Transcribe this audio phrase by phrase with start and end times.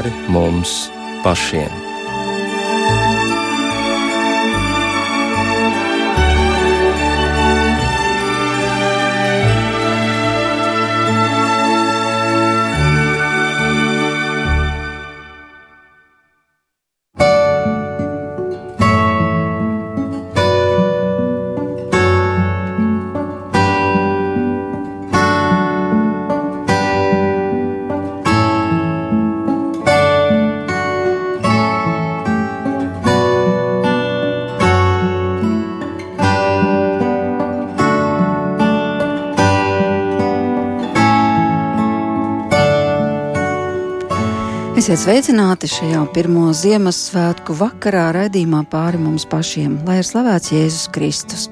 [0.00, 0.88] pāri mums
[1.24, 1.89] pašiem.
[44.80, 51.42] Esiet sveicināti šajā pirmo Ziemassvētku vakarā raidījumā pāri mums pašiem, lai ir slavēts Jēzus Kristus.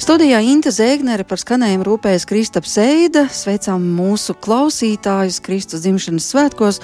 [0.00, 6.78] Studijā Inte Zēgnere par skanējumu rūpējas Kristaps Eida, sveicam mūsu klausītājus Kristus dzimšanas svētkos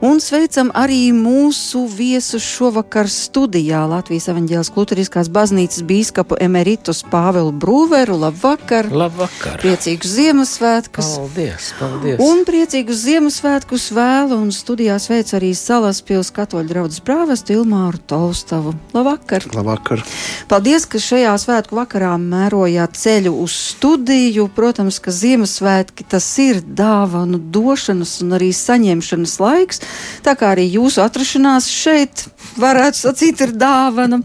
[0.00, 8.16] un sveicam arī mūsu viesus šovakar studijā Latvijas evaņģēlas kultūriskās baznīcas bīskapu emeritus Pāvelu Brūveru.
[8.22, 8.88] Labvakar!
[8.88, 9.60] Labvakar!
[9.60, 11.12] Priecīgus Ziemassvētkus!
[11.20, 11.68] Paldies!
[11.76, 12.24] paldies.
[12.24, 18.72] Un priecīgus Ziemassvētkus vēlu un studijā sveicu arī Salaspils katoļu draudzes prāvestu Ilmāru Tolstavu.
[18.96, 19.44] Labvakar!
[19.52, 20.00] Labvakar!
[20.48, 22.16] Paldies, ka šajā svētku vakarā
[22.62, 24.48] mērojāt ceļu uz studiju.
[24.54, 29.80] Protams, ka Ziemassvētki tas ir dāvanu došanas un arī saņemšanas laiks,
[30.22, 34.22] tā kā arī jūsu atrašanās šeit, varētu sacīt, ir dāvana.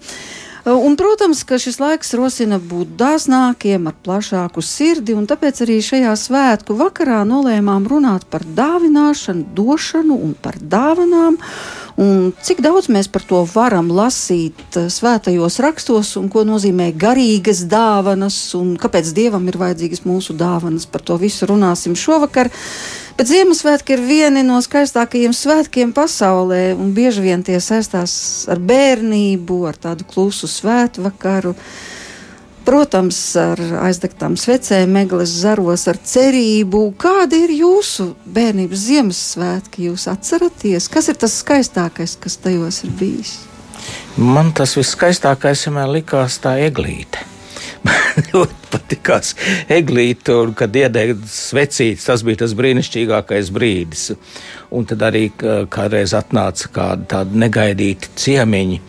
[0.68, 6.12] Un, protams, ka šis laiks rosina būt dāsnākiem, ar plašāku sirdi, un tāpēc arī šajā
[6.20, 11.40] svētku vakarā nolēmām runāt par dāvināšanu, došanu un par dāvanām.
[12.04, 17.64] Un cik daudz mēs par to varam lasīt eh, svētajos rakstos, un ko nozīmē garīgas
[17.72, 20.84] dāvanas, un kāpēc dievam ir vajadzīgas mūsu dāvanas.
[20.92, 22.52] Par to visu runāsim šovakar.
[23.18, 28.11] Bet Ziemassvētki ir vieni no skaistākajiem svētkiem pasaulē, un bieži vien tie saistās
[28.45, 31.56] ar bērnību, ar tādu klusu svētvakaru.
[32.67, 36.83] Protams, ar aizdegtām svecēm, meglis zaros, ar cerību.
[37.02, 39.88] Kāda ir jūsu bērnības Ziemassvētki?
[39.88, 43.33] Jūs atceraties, kas ir tas skaistākais, kas tajos ir bijis?
[44.20, 47.26] Man tas viskaistākais vienmēr likās tā eglīte.
[48.31, 49.33] ļoti patīkās
[49.73, 54.09] eglīte, un kad iedēļ svecītes, tas bija tas brīnišķīgākais brīdis.
[54.75, 58.81] Un tad arī kādreiz atnāca kādi tādi negaidīti ciemiņi.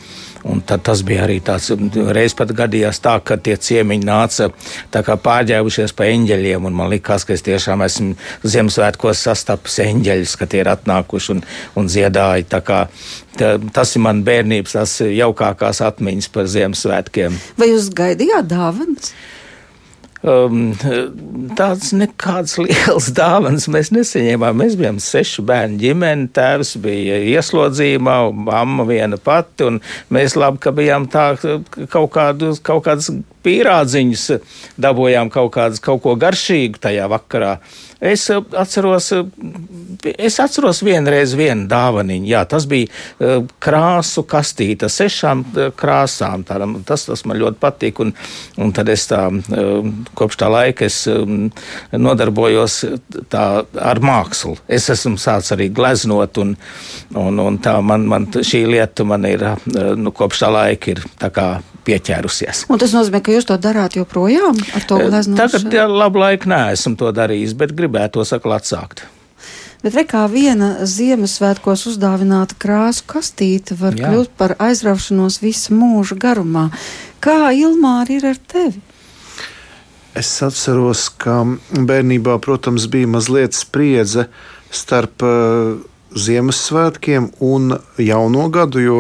[0.47, 1.71] Un tad tas bija arī tāds
[2.15, 4.50] reiz pat gadījās tā, ka tie ciemiņi nāca
[4.94, 8.15] pārģērbušies pa eņģeļiem, un man likās, ka es tiešām esmu
[8.47, 11.43] Ziemassvētkos sastapis eņģeļus, ka tie ir atnākuši un,
[11.78, 12.47] un dziedāji.
[12.53, 12.84] Tā kā,
[13.38, 17.43] tā, tas ir man bērnības, tas jaukākās atmiņas par Ziemassvētkiem.
[17.59, 19.12] Vai jūs gaidījāt dāvanas?
[20.19, 20.73] Um,
[21.55, 24.56] tādas nekādas lielas dāvanas mēs nesaņēmām.
[24.59, 29.79] Mēs bijām sešu bērnu ģimene, tēvs bija ieslodzījumā, mamma viena pati, un
[30.15, 33.12] mēs labi, ka bijām tā kaut, kādu, kaut kādas
[33.47, 34.25] pīrādziņus,
[34.83, 37.59] dabūjām kaut, kādas, kaut ko garšīgu tajā vakarā.
[38.00, 39.25] Es eh, atceros, eh,
[40.19, 42.28] es atceros vienreiz vienu dāvaniņu.
[42.31, 45.42] Jā, tas bija eh, krāsu kastīte, sešām
[45.78, 46.44] krāsām.
[46.47, 48.03] Tādam, tas, tas man ļoti patīk.
[48.04, 48.12] Un,
[48.62, 49.25] un tad es tā,
[50.19, 51.00] kopš tā laika es
[51.92, 52.78] nodarbojos
[53.32, 54.54] tā ar mākslu.
[54.69, 56.54] Es esmu sācis arī gleznot, un,
[57.19, 59.42] un, un tā man, man šī lieta man ir
[59.98, 61.48] nu, kopš tā laika ir tā kā
[61.88, 62.66] pieķērusies.
[62.72, 65.38] Un tas nozīmē, ka jūs to darāt joprojām ar to gleznošanu?
[65.70, 69.06] Tagad labu laiku neesmu to darījis, bet gribētu to sakot atsākt.
[69.78, 74.10] Bet re, kā viena Ziemassvētkos uzdāvināta krāsu kastīte var Jā.
[74.10, 76.69] kļūt par aizraušanos visu mūžu garumā.
[77.22, 78.82] Kā Ilmāri ir ar tevi?
[80.19, 84.26] Es atceros, ka bērnībā, protams, bija mazliet spriedze
[84.75, 85.78] starp uh,
[86.19, 88.99] Ziemassvētkiem un Jauno gadu, jo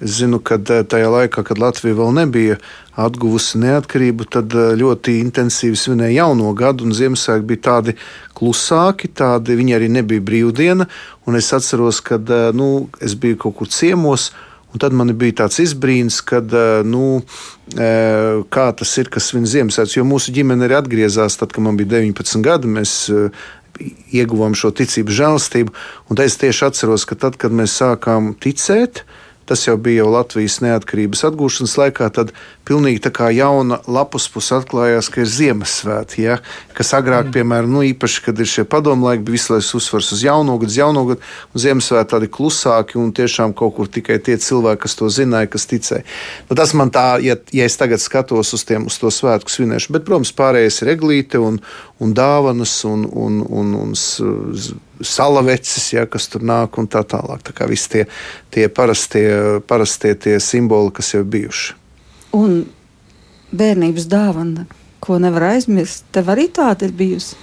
[0.00, 2.58] Es zinu, ka eh, tajā laikā, kad Latvija vēl nebija
[3.00, 7.96] atguvusi neatkarību, tad eh, ļoti intensīvi svinēja jauno gadu, un Ziemassvētki bija tādi
[8.36, 10.88] klusāki, tādi viņi arī nebija brīvdiena.
[11.40, 14.34] Es atceros, kad eh, nu, es biju kaut kur ciemos.
[14.74, 16.50] Un tad man bija tāds izbrīns, kad,
[16.84, 17.22] nu,
[17.72, 19.94] kā tas ir, kas svin Ziemassvētku.
[19.96, 22.68] Jo mūsu ģimene arī atgriezās, tad, kad man bija 19 gadi.
[22.74, 22.96] Mēs
[24.12, 25.72] ieguvām šo ticību, žēlstību.
[26.10, 30.10] Un es tieši atceros, ka tad, kad mēs sākām ticēt, uh, Tas jau bija jau
[30.10, 32.08] Latvijas neatkarības atgūšanas laikā.
[32.14, 32.32] Tad
[32.66, 36.24] pilnīgi tā kā jauna lapus puse atklājās, ka ir Ziemassvētki.
[36.24, 36.38] Ja?
[36.76, 37.34] Kas agrāk, mm.
[37.36, 40.74] piemēram, nu, īpaši, kad ir šie padomu laiki, bija visu laiku uzsvars uz jauno gadu,
[40.74, 41.22] jauno gadu,
[41.54, 45.68] un Ziemassvētki tādi klusāki un tiešām kaut kur tikai tie cilvēki, kas to zināja, kas
[45.70, 46.06] ticēja.
[46.50, 49.98] Nu, tas man tā, ja, ja es tagad skatos uz, tiem, uz to svētku svinēšanu,
[49.98, 51.60] bet, protams, pārējais ir eglīte un,
[51.98, 53.94] un dāvanas un, un, un, un
[55.00, 57.44] salaveces, ja, kas tur nāk un tā tālāk.
[57.46, 58.04] Tā kā visi tie,
[58.52, 59.26] tie parastie,
[59.68, 61.76] parastie tie simboli, kas jau bijuši.
[62.36, 62.64] Un
[63.56, 64.66] bērnības dāvana,
[65.00, 67.38] ko nevar aizmirst, tev arī tāda ir bijusi.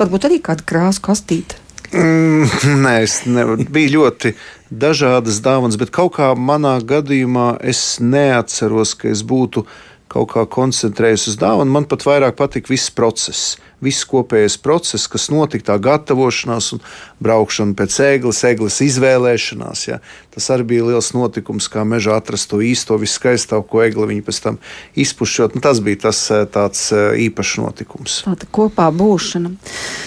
[0.00, 1.60] Varbūt arī kāda krāsa kastīte.
[1.92, 2.48] Mm,
[2.84, 3.66] nē, es nevaru.
[3.70, 4.32] Bija ļoti
[4.72, 9.66] dažādas dāvanas, bet kaut kā manā gadījumā es neatceros, ka es būtu
[10.12, 11.72] kaut kā koncentrējies uz dāvanu.
[11.72, 16.82] Man pat vairāk patika viss process viss kopējais process, kas notika, tā gatavošanās un
[17.22, 19.86] braukšana pēc eglis, eglis izvēlēšanās.
[19.88, 20.00] Ja.
[20.32, 24.38] Tas arī bija liels notikums, kā mežā atrast to īsto, viskaistāko, ko egli viņi pēc
[24.46, 24.58] tam
[24.98, 25.56] izpušķot.
[25.58, 28.18] Nu, tas bija tas eh, tāds eh, īpašs notikums.
[28.24, 29.52] Tāda kopā būšana.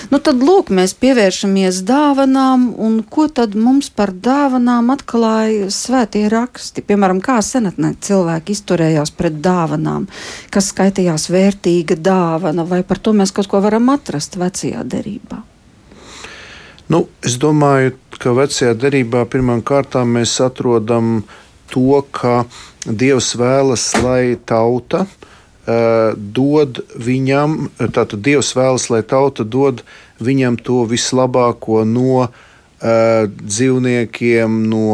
[0.09, 6.83] Nu, tad lūk, mēs pievēršamies dāvanām, un ko tad mums par dāvanām atklāja svētie raksti?
[6.85, 10.09] Piemēram, kā senatnē cilvēki izturējās pret dāvanām,
[10.53, 15.41] kas skaitījās vērtīga dāvana, vai par to mēs kaut ko varam atrast vecajā derībā?
[16.85, 21.23] Nu, es domāju, ka vecajā derībā pirmām kārtām mēs atrodam
[21.73, 22.43] to, ka
[22.85, 29.81] Dievs vēlas, lai tauta uh, dod viņam, tātad Dievs vēlas, lai tauta dod
[30.21, 32.29] viņam to vislabāko no uh,
[33.25, 34.85] dzīvniekiem, no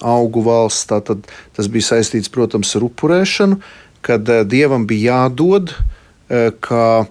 [0.00, 0.88] augu valsts.
[0.88, 3.60] Tātad tas bija saistīts, protams, ar upurēšanu,
[4.00, 5.92] kad uh, Dievam bija jādod uh,
[6.28, 7.06] kā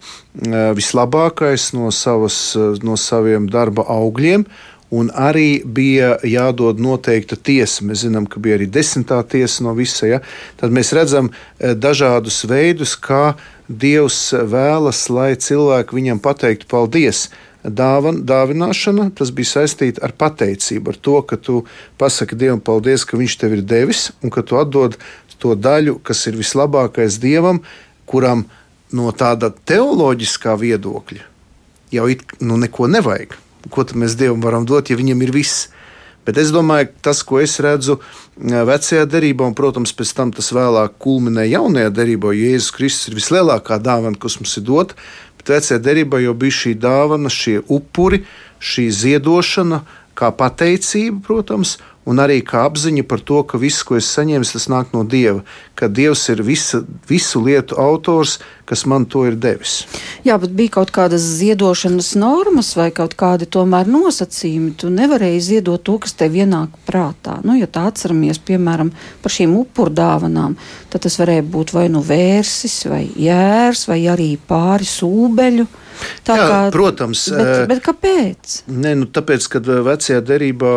[0.76, 4.46] vislabākais no, savas, no saviem darba augļiem.
[4.96, 7.84] Un arī bija jādod noteikta tiesa.
[7.88, 10.06] Mēs zinām, ka bija arī desmitā tiesa no visa.
[10.08, 10.20] Ja?
[10.60, 13.34] Tad mēs redzam dažādus veidus, kā
[13.66, 17.32] Dievs vēlas, lai cilvēki viņam pateiktu paldies.
[17.66, 21.64] Dāvan, dāvināšana tas bija saistīta ar pateicību, ar to, ka tu
[21.98, 25.00] pasaki Dievam paldies, ka Viņš tev ir devis un ka tu atdod
[25.42, 27.64] to daļu, kas ir vislabākais Dievam,
[28.06, 31.32] kuram ir no tāda teoloģiskā viedokļa
[31.96, 33.36] jau it, nu, neko nevajag.
[33.74, 35.70] Ko mēs Dievam varam dot, ja viņam ir viss?
[36.26, 38.00] Bet es domāju, ka tas, ko es redzu
[38.36, 43.20] vecajā derībā, un, protams, pēc tam tas vēlāk kulminē jaunajā derībā, jo Jēzus Kristus ir
[43.20, 44.98] vislielākā dāvana, kas mums ir dota.
[45.38, 48.24] Bet vecajā derībā jau bija šī dāvana, šie upuri,
[48.58, 49.84] šī ziedošana,
[50.18, 54.68] kā pateicība, protams, un arī kā apziņa par to, ka viss, ko es saņēmu, tas
[54.72, 55.42] nāk no Dieva,
[55.76, 59.84] ka Dievs ir visa, visu lietu autors, kas man to ir devis.
[60.26, 64.74] Jā, bet bija kaut kādas ziedošanas normas vai kaut kādi tomēr nosacījumi.
[64.82, 67.40] Tu nevarēji ziedot to, kas tev ienāk prātā.
[67.46, 70.58] Nu, ja tā atceramies, piemēram, par šīm upurdāvanām,
[70.94, 75.68] tad tas varēja būt vai nu vērsis, vai jērs, vai arī pāris ūbeļu.
[76.26, 78.56] Tā Jā, kā, protams, bet, bet kāpēc?
[78.74, 80.74] Ne, nu, tāpēc, kad vecajā derībā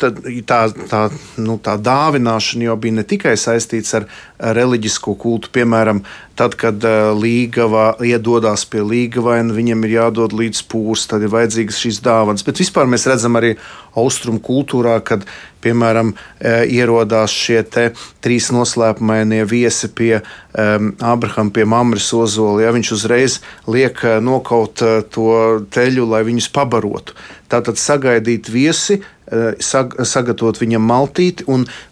[0.00, 0.10] tā,
[0.48, 0.60] tā,
[0.90, 1.02] tā,
[1.40, 4.08] nu, tā dāvināšana jau bija ne tikai saistīta ar
[4.56, 5.52] reliģisko kultu.
[5.54, 6.02] Piemēram,
[6.36, 6.84] tad, kad
[7.16, 12.44] līgava iedodas pie līgavaina, viņam ir jādod līdz pūrs, tad ir vajadzīgas šīs dāvanas.
[12.46, 13.54] Bet vispār mēs redzam arī
[13.96, 15.24] austrumu kultūrā, kad
[15.64, 16.12] piemēram
[16.44, 17.62] ierodās šie
[18.22, 22.66] trīs noslēpumainie viesi pie um, Abrahama, pie Mamras ozola.
[22.66, 24.84] Ja, viņš uzreiz liek nokaut
[25.16, 25.40] to
[25.72, 27.16] teļu, lai viņus pabarotu.
[27.50, 29.15] Tātad sagaidīt viesi, Eh,
[29.62, 31.46] sag, sagatavot viņam maltīti.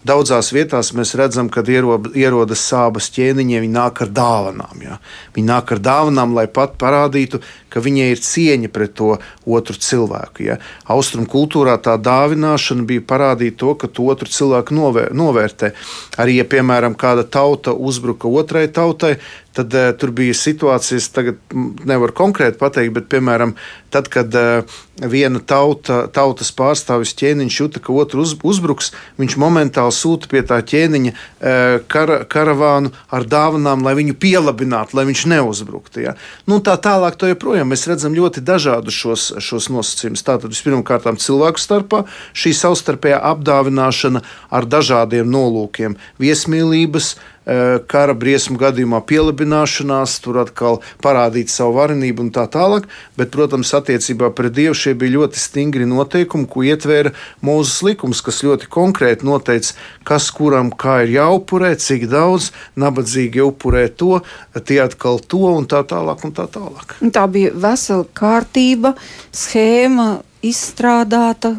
[0.06, 4.82] Daudzās vietās mēs redzam, kad ierodas sābas ķēniņi, viņi nāk ar dāvanām.
[4.84, 4.98] Ja?
[5.34, 7.42] Viņi nāk ar dāvanām, lai pat parādītu,
[7.72, 10.46] ka viņai ir cieņa pret to otru cilvēku.
[10.46, 10.58] Ja?
[10.90, 15.74] Austrum kultūrā tā dāvināšana bija parādīt to, ka to otru cilvēku novēr, novērtē.
[16.22, 19.16] Arī, ja, piemēram, kāda tauta uzbruka otrai tautai,
[19.54, 21.38] tad uh, tur bija situācijas, tagad
[21.86, 23.54] nevaru konkrēti pateikt, bet, piemēram,
[23.94, 24.78] tad, kad uh,
[25.10, 30.60] viena tauta, tautas pārstāvis ķēniņš jūta, ka otru uz, uzbruks, viņš momentāli sūta pie tā
[30.66, 36.04] ķēniņa uh, kara, karavānu ar dāvanām, lai viņu pielabinātu, lai viņš neuzbruktu.
[36.06, 36.16] Ja?
[36.50, 40.24] Nu, tā tālāk, to joprojām mēs redzam ļoti dažādus šos, šos nosacījumus.
[40.26, 49.00] Tātad vispirmkārt cilvēku starpā šī savstarpējā apdāvināšana ar dažādiem nolūkiem, viesmīlības, uh, kara briesmu gadījumā
[49.04, 52.88] pielabināšanās, tur atkal parādīt savu varenību un tā tālāk.
[53.18, 58.42] Bet, protams, attiecībā pret Dievu šie bija ļoti stingri noteikumi, ko ietvēra Mūzes likums, kas
[58.46, 59.74] ļoti konkrēti noteica,
[60.08, 64.22] kas kuram kā ir jāupurē, cik daudz, nabadzīgi upurē to,
[64.64, 66.24] tie atkal to un tā tālāk.
[66.24, 66.96] Un tā, tālāk.
[67.14, 68.94] tā bija vesela kārtība,
[69.34, 71.54] schēma izstrādāta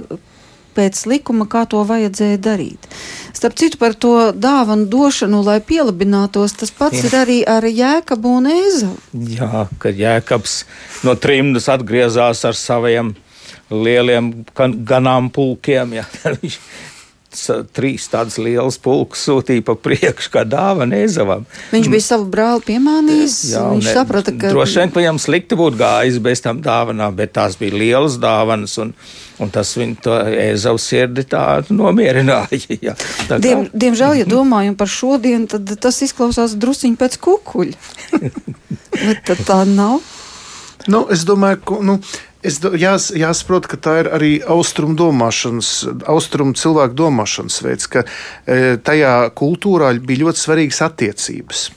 [0.75, 2.87] pēc likuma, kā to vajadzēja darīt.
[3.35, 7.09] Starp citu, par to dāvanu došanu, lai pielabinātos, tas pats Jā.
[7.09, 8.97] ir arī ar Jēkabu un Ēzavu.
[9.35, 10.57] Jā, kad Jēkabs
[11.07, 13.15] no trimdas atgriezās ar saviem
[13.71, 16.05] lieliem ganāmpulkiem, ja,
[16.41, 16.59] viņš
[17.75, 21.45] trīs tādas lielas pulkas sūtīja pa priekšu, kā dāvana Ezavam.
[21.73, 23.37] Viņš bija savu brāli piemānījis.
[23.53, 24.51] Jā, viņš ne, saprata, ka.
[24.53, 28.77] Droši vien, ka viņam slikti būtu gājis bez tam dāvanām, bet tās bija lielas dāvanas,
[28.81, 28.93] un,
[29.43, 32.61] un tas viņa to Ezavas sirdi tā nomierināja.
[32.89, 32.97] Jā.
[33.29, 33.41] Tā kā...
[33.43, 37.79] Diem, diemžēl, ja domājam par šodienu, tad tas izklausās drusciņi pēc kukuļa.
[39.27, 39.99] bet tā nav.
[40.91, 41.97] Nu, es domāju, ka nu,
[42.45, 45.71] es jās, jāsaprot, ka tā ir arī austrumu domāšanas,
[46.11, 51.67] austrumu cilvēku domāšanas veids, ka e, tajā kultūrā bija ļoti svarīgas attiecības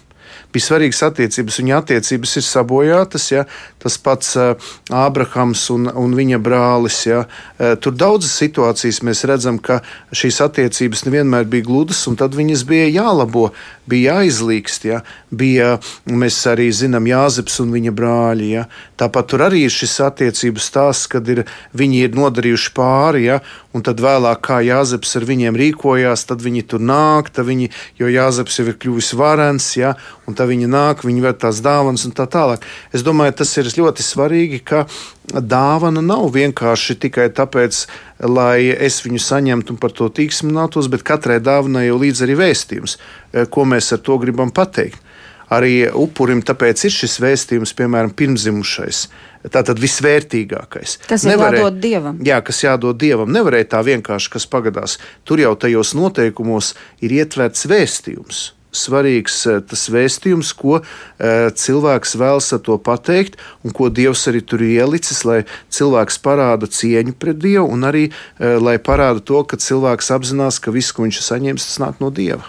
[0.53, 1.59] bija svarīgas attiecības.
[1.61, 3.27] Viņa attiecības ir sabojātas.
[3.33, 3.45] Ja?
[3.83, 7.03] Tas pats uh, Ābrahams un, un viņa brālis.
[7.09, 7.25] Ja?
[7.59, 9.81] Uh, tur daudzas situācijas mēs redzam, ka
[10.13, 13.51] šīs attiecības nevienmēr bija gludas, un tad viņas bija jālabo,
[13.89, 14.89] bija jāizlīgst.
[14.89, 15.03] Ja?
[15.31, 15.77] Bija,
[16.09, 18.51] mēs arī zinām, Jāzeps un viņa brāļi.
[18.57, 18.67] Ja?
[18.99, 21.45] Tāpat tur arī ir šis attiecības stāsts, kad ir,
[21.77, 23.43] viņi ir nodarījuši pāri, ja?
[23.77, 27.69] un tad vēlāk, kā Jāzeps ar viņiem rīkojās, tad viņi tur nāk, viņi,
[28.01, 29.93] jo Jāzeps jau ir kļuvis varens, ja?
[30.29, 32.65] Un tad viņi nāk, viņi ved tās dāvanas un tā tālāk.
[32.93, 34.85] Es domāju, tas ir ļoti svarīgi, ka
[35.33, 37.81] dāvana nav vienkārši tikai tāpēc,
[38.29, 42.99] lai es viņu saņemtu un par to tīksminātos, bet katrai dāvanai jau līdz arī vēstījums,
[43.33, 45.01] eh, ko mēs ar to gribam pateikt.
[45.49, 49.07] Arī upurim tāpēc ir šis vēstījums, piemēram, pirmzimušais.
[49.49, 50.99] Tā tad visvērtīgākais.
[51.09, 52.19] Tas ir Nevarē, jādod dievam.
[52.21, 53.33] Jā, kas jādod dievam.
[53.33, 54.99] Nevarēja tā vienkārši, kas pagadās.
[55.25, 62.51] Tur jau tajos noteikumos ir ietverts vēstījums svarīgs eh, tas vēstījums, ko eh, cilvēks vēlas
[62.57, 65.41] ar to pateikt, un ko Dievs arī tur ielicis, lai
[65.75, 70.75] cilvēks parāda cieņu pret Dievu, un arī eh, lai parāda to, ka cilvēks apzinās, ka
[70.75, 72.45] viss, ko viņš ir saņēmis, tas nāk no Dieva.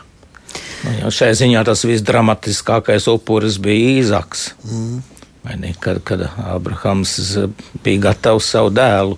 [0.84, 4.54] Nu, jā, šajā ziņā tas visdramatiskākais upuris bija Īzaks.
[4.66, 5.02] Mm.
[5.60, 7.16] Ne, kad, kad Abrahams
[7.84, 9.16] bija gatavs savu dēlu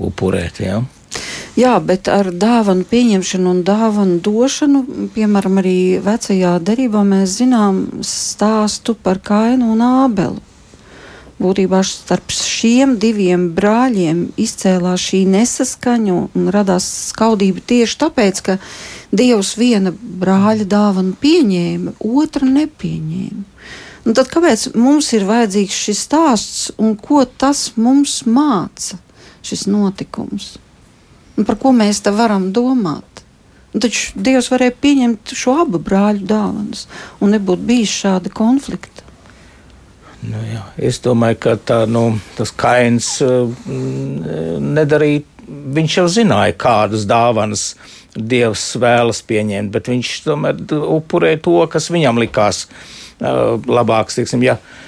[0.00, 0.62] upurēt.
[0.64, 0.80] Ja?
[1.58, 4.84] Jā, bet ar dāvanu pieņemšanu un dāvanu došanu,
[5.14, 10.38] piemēram, arī vecajā derībā mēs zinām stāstu par Kainu un Ābelu.
[11.38, 18.56] Būtībā starp šiem diviem brāļiem izcēlās šī nesaskaņa un radās skaudība tieši tāpēc, ka
[19.14, 23.44] Dievs viena brāļa dāvanu pieņēma, otra nepieņēma.
[24.08, 28.98] Un tad kāpēc mums ir vajadzīgs šis stāsts un ko tas mums māca,
[29.46, 30.56] šis notikums?
[31.38, 33.22] Un par ko mēs te varam domāt?
[33.74, 36.86] Un taču Dievs varēja pieņemt šo abu brāļu dāvanas,
[37.22, 39.04] un nebūtu bijis šāda konflikta.
[40.18, 40.64] Nu, jā.
[40.88, 43.46] es domāju, ka tā, nu, tas kains uh,
[44.58, 45.22] nedarīja.
[45.48, 47.70] Viņš jau zināja, kādas dāvanas
[48.18, 54.18] Dievs vēlas pieņemt, bet viņš tomēr upurēja to, kas viņam likās uh, labāks.
[54.18, 54.87] Teiksim, ja, uh,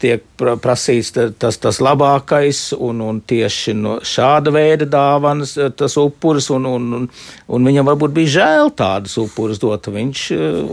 [0.00, 6.68] tiek prasīts tas, tas labākais, un, un tieši no šāda veida dāvanas tas upuris, un,
[6.68, 7.06] un, un,
[7.48, 9.88] un viņam varbūt bija žēl tādas upuris dot.
[9.90, 10.26] Viņš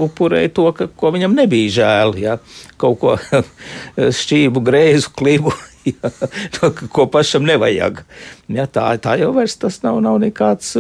[0.07, 2.37] upurēja to, ka, ko viņam nebija žēl, ja?
[2.77, 3.15] kaut ko
[4.21, 5.55] šķību, grēzu, klibu.
[5.87, 6.09] Ja,
[6.51, 8.01] to, ko pašam nevajag.
[8.51, 10.73] Ja, tā, tā jau vairs tas nav, nav nekāds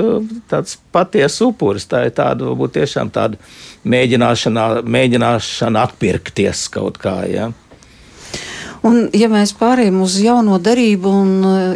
[0.51, 1.85] tāds patiesa upuris.
[1.87, 3.39] Tā ir tāda, varbūt tiešām tāda
[3.87, 7.21] mēģināšana, mēģināšana atpirkties kaut kā.
[7.31, 7.47] Ja.
[8.85, 11.31] Un, ja mēs pārējām uz jauno darību, un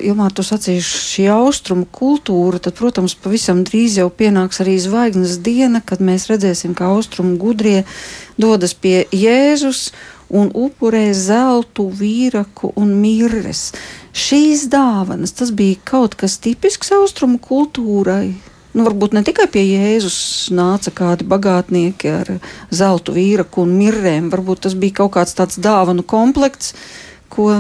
[0.06, 5.82] jau tu sacīsi šī austrumu kultūra, tad, protams, pavisam drīz jau pienāks arī zvaigznes diena,
[5.82, 7.82] kad mēs redzēsim, kā austrumu gudrie
[8.38, 9.90] dodas pie Jēzus
[10.30, 13.72] un upurē zeltu, vīraku un mirres.
[14.12, 18.51] Šīs dāvanas, tas bija kaut kas tipisks austrumu kultūrai.
[18.72, 22.34] Nu, varbūt ne tikai pie Jēzus nāca kādi bagātnieki ar
[22.72, 24.30] zeltu vīraku un mirrēm.
[24.32, 26.72] Varbūt tas bija kaut kāds tāds dāvanu komplekts,
[27.32, 27.52] ko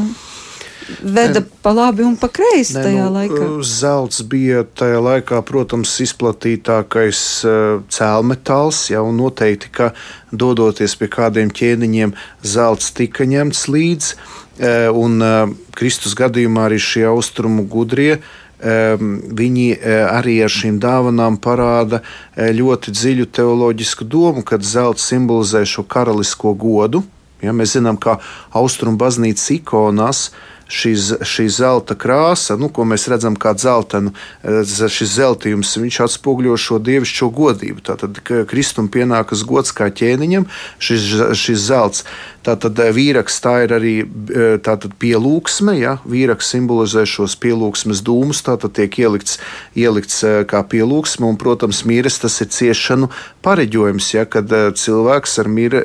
[1.03, 3.49] veda ne, pa labi un pa kreisi ne, tajā nu, laikā.
[3.67, 9.91] Zelts bija tajā laikā, protams, izplatītākais uh, cēlmetāls, ja, un noteikti, ka
[10.31, 12.15] dodoties pie kādiem ķēniņiem,
[12.55, 14.21] zelts tika ņemts līdzi.
[14.61, 20.77] Uh, un uh, Kristus gadījumā arī šie austrumu gudrie uh, viņi eh, arī ar šīm
[20.81, 27.03] dāvanām parāda eh, ļoti dziļu teoloģisku domu, kad zelts simbolizē šo karalisko godu.
[27.41, 28.19] Ja, mēs zinām, ka
[28.53, 34.13] austrumu baznīcas ikonās šīs, šī zelta krāsa, nu, ko mēs redzam kā dzeltenu,
[34.43, 37.83] eh, šis zeltījums, viņš atspoguļo šo dievišķo godību.
[37.91, 40.47] Tātad Kristum pienākas gods kā ķēniņam,
[40.79, 42.05] šis, šis zelts.
[42.45, 48.41] Tātad eh, vīraks tā ir arī eh, tātad pielūgsme, ja vīraks simbolizē šos pielūgsmes dūmus,
[48.47, 49.37] tātad tiek ielikts,
[49.77, 53.11] ielikts eh, kā pielūgsme, un, protams, mīres tas ir ciešanu
[53.45, 55.83] pareģojums, ja, kad cilvēks ar mīre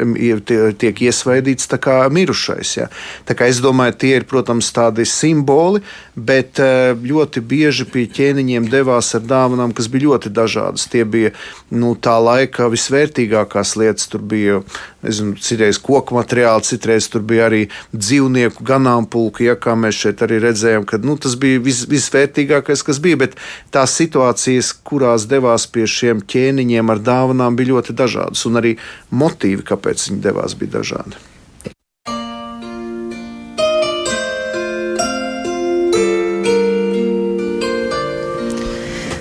[0.80, 2.72] tiek iesvaidīts kā mirušais.
[2.78, 2.88] Ja.
[3.28, 5.82] Tā kā es domāju, tie ir, protams, tādi simboli,
[6.16, 10.86] bet ļoti bieži pie ķēniņiem devās ar dāvanām, kas bija ļoti dažādas.
[10.92, 11.32] Tie bija
[11.70, 14.08] nu, tā laika visvērtīgākās lietas.
[14.12, 14.60] Tur bija
[15.06, 17.62] nezinu, citreiz koku materiāli, citreiz tur bija arī
[17.94, 23.00] dzīvnieku ganāmpulki, ja, kā mēs šeit arī redzējām, ka nu, tas bija vis, visvērtīgākais, kas
[23.02, 23.20] bija.
[23.26, 23.38] Bet
[23.74, 28.76] tās situācijas, kurās devās pie šiem ķēniņiem ar dāvanām, bija ļoti dažādas, un arī
[29.10, 31.35] motīvi, kāpēc viņi devās, bija dažādi.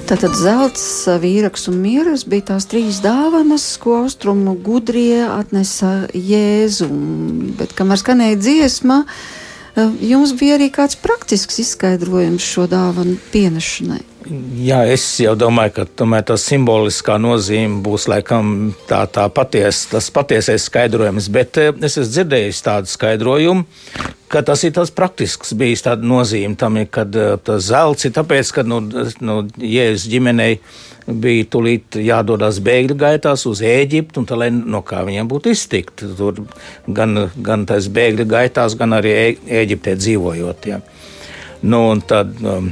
[0.05, 0.83] Tātad zelts,
[1.17, 6.99] vīraks un mieras bija tās trīs dāvanas, ko austrumu gudrie atnesa Jēzum.
[7.57, 8.99] Bet, kamēr skanēja dziesma,
[10.05, 14.03] jums bija arī kāds praktisks izskaidrojums šo dāvanu pienešanai.
[14.61, 20.11] Jā, es jau domāju, ka tomēr tā simboliskā nozīme būs laikam tā, tā paties, tas
[20.13, 23.65] patiesais skaidrojums, bet eh, es esmu dzirdējis tādu skaidrojumu,
[24.31, 28.15] ka tas ir tas praktisks bijis tāda nozīme tam, ir, kad eh, tas zelts ir
[28.15, 28.81] tāpēc, ka, nu,
[29.21, 30.59] nu Jēzus ģimenei
[31.05, 36.01] bija tulīt jādodas bēgļu gaitās uz Ēģiptu, un tā, lai no kā viņiem būtu iztikt,
[36.17, 36.41] tur
[36.87, 39.13] gan, gan tais bēgļu gaitās, gan arī
[39.45, 40.69] Ēģiptē dzīvojot.
[40.71, 40.81] Ja.
[41.65, 42.67] Nu, un tad um,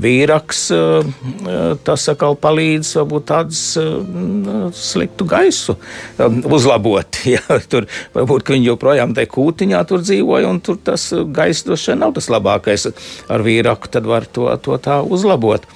[0.00, 5.76] vīraks uh, uh, tas atkal palīdz varbūt tādas uh, sliktu gaisu
[6.16, 7.06] um, uzlabot.
[7.28, 11.92] Ja, tur varbūt viņi joprojām tajā kūtiņā tur dzīvoja, un tur tas uh, gaiss droši
[11.92, 12.88] vien nav tas labākais.
[13.28, 15.66] Ar vīraku tad var to, to tā uzlabot.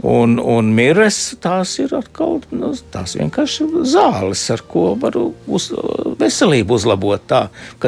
[0.00, 5.68] Un, un mirres tās ir atkal nu, tās vienkārši zāles, ar ko var uz,
[6.18, 7.22] veselību uzlabot.
[7.28, 7.42] Tā,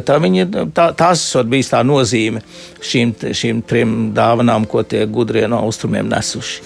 [0.04, 0.46] tā viņa,
[0.76, 2.44] tā, tās ir bijis tā nozīme
[2.84, 6.60] šīm, šīm trim dāvanām, ko tie gudrie no austrumiem nesuši.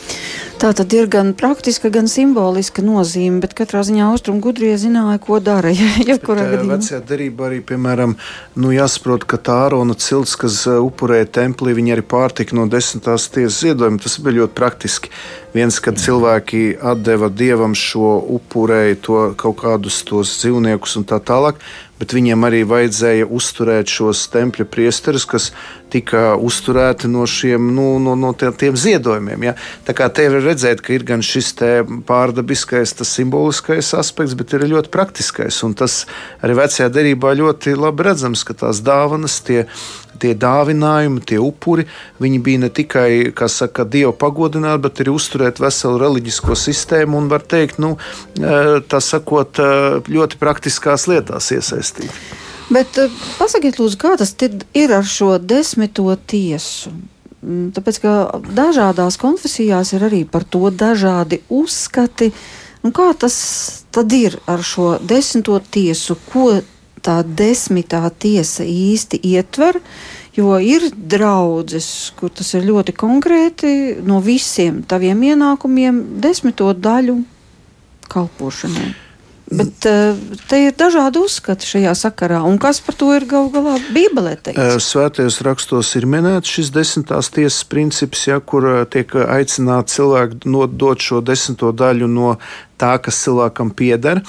[0.58, 5.38] Tā tad ir gan praktiska, gan simboliska nozīme, bet katrā ziņā austrumu gudrie zināja, ko
[5.38, 5.70] dara.
[6.08, 8.16] Ja, kurā gadījumā vecajā derībā arī, piemēram,
[8.58, 13.28] nu, jāsaprot, ka tā Ārona cilts, kas uh, upurēja templī, viņi arī pārtika no desmitās
[13.30, 14.02] tiesas ziedojuma.
[14.02, 15.12] Tas bija ļoti praktiski.
[15.54, 16.64] Viens, kad cilvēki
[17.06, 21.62] deva dievam šo upurēju, to kaut kādus tos dzīvniekus un tā tālāk
[21.98, 25.50] bet viņiem arī vajadzēja uzturēt šos tempļa priesterus, kas
[25.92, 29.48] tika uzturēti no šiem nu, no, no tiem ziedojumiem.
[29.50, 29.54] Ja?
[29.86, 31.54] Tā kā te var redzēt, ka ir gan šis
[32.08, 35.62] pārdabiskais, tas simboliskais aspekts, bet ir ļoti praktiskais.
[35.66, 36.02] Un tas
[36.44, 39.64] arī vecajā derībā ļoti labi redzams, ka tās dāvanas, tie
[40.18, 41.86] tie dāvinājumi, tie upuri,
[42.22, 43.10] viņi bija ne tikai,
[43.52, 47.94] saka, dievu pagodināti, bet arī uzturēt veselu reliģisko sistēmu un, var teikt, nu,
[48.34, 52.46] e, tā sakot, e, ļoti praktiskās lietās iesaistīti.
[52.68, 54.34] Bet e, pasakiet, lūdzu, kā tas
[54.76, 56.92] ir ar šo desmito tiesu?
[57.40, 58.14] Mm, tāpēc, ka
[58.52, 62.32] dažādās konfesijās ir arī par to dažādi uzskati.
[62.84, 63.38] Nu, kā tas
[63.94, 66.18] tad ir ar šo desmito tiesu?
[66.28, 66.50] Ko
[67.02, 69.80] tā desmitā tiesa īsti ietver,
[70.36, 73.72] jo ir draudzes, kur tas ir ļoti konkrēti
[74.06, 77.20] no visiem taviem ienākumiem, desmito daļu
[78.12, 79.07] kalpošanai.
[79.48, 80.16] Bet uh,
[80.48, 84.60] te ir dažādi uzskati šajā sakarā, un kas par to ir galu galā Bībelē teikts?
[84.60, 90.44] Eh, svētajos rakstos ir minēts šis desmitās tiesas princips, ja, kur eh, tiek aicināts cilvēki
[90.52, 92.34] nodot šo desmito daļu no
[92.78, 94.20] tā, kas cilvēkam pieder.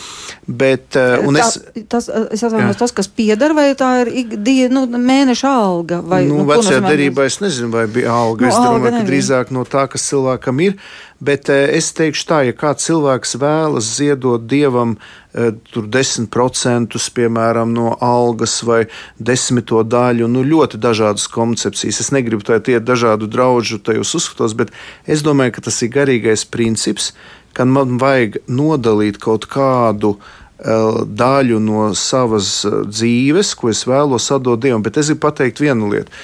[0.47, 5.01] Bet, uh, tā, es, tas, es atvainojos, tas, kas pieder, vai tā ir ikdienas nu,
[5.03, 5.99] mēneša alga?
[6.01, 8.47] Vai, nu, nu, vecajā derībā es nezinu, vai bija alga.
[8.47, 10.79] Nu, es domāju, alga ka drīzāk no tā, kas cilvēkam ir.
[11.19, 17.73] Bet uh, es teikšu tā, ja kāds cilvēks vēlas ziedot dievam uh, tur 10% piemēram
[17.75, 18.85] no algas vai
[19.19, 21.99] desmito daļu, nu ļoti dažādas koncepcijas.
[21.99, 24.71] Es negribu tā iet dažādu draugu tajos uzskatos, bet
[25.03, 27.11] es domāju, ka tas ir garīgais princips,
[27.51, 34.63] kad man vajag nodalīt kaut kādu uh, daļu no savas dzīves, ko es vēlos atdot
[34.63, 34.87] Dievam.
[34.87, 36.15] Bet es gribu pateikt vienu lietu.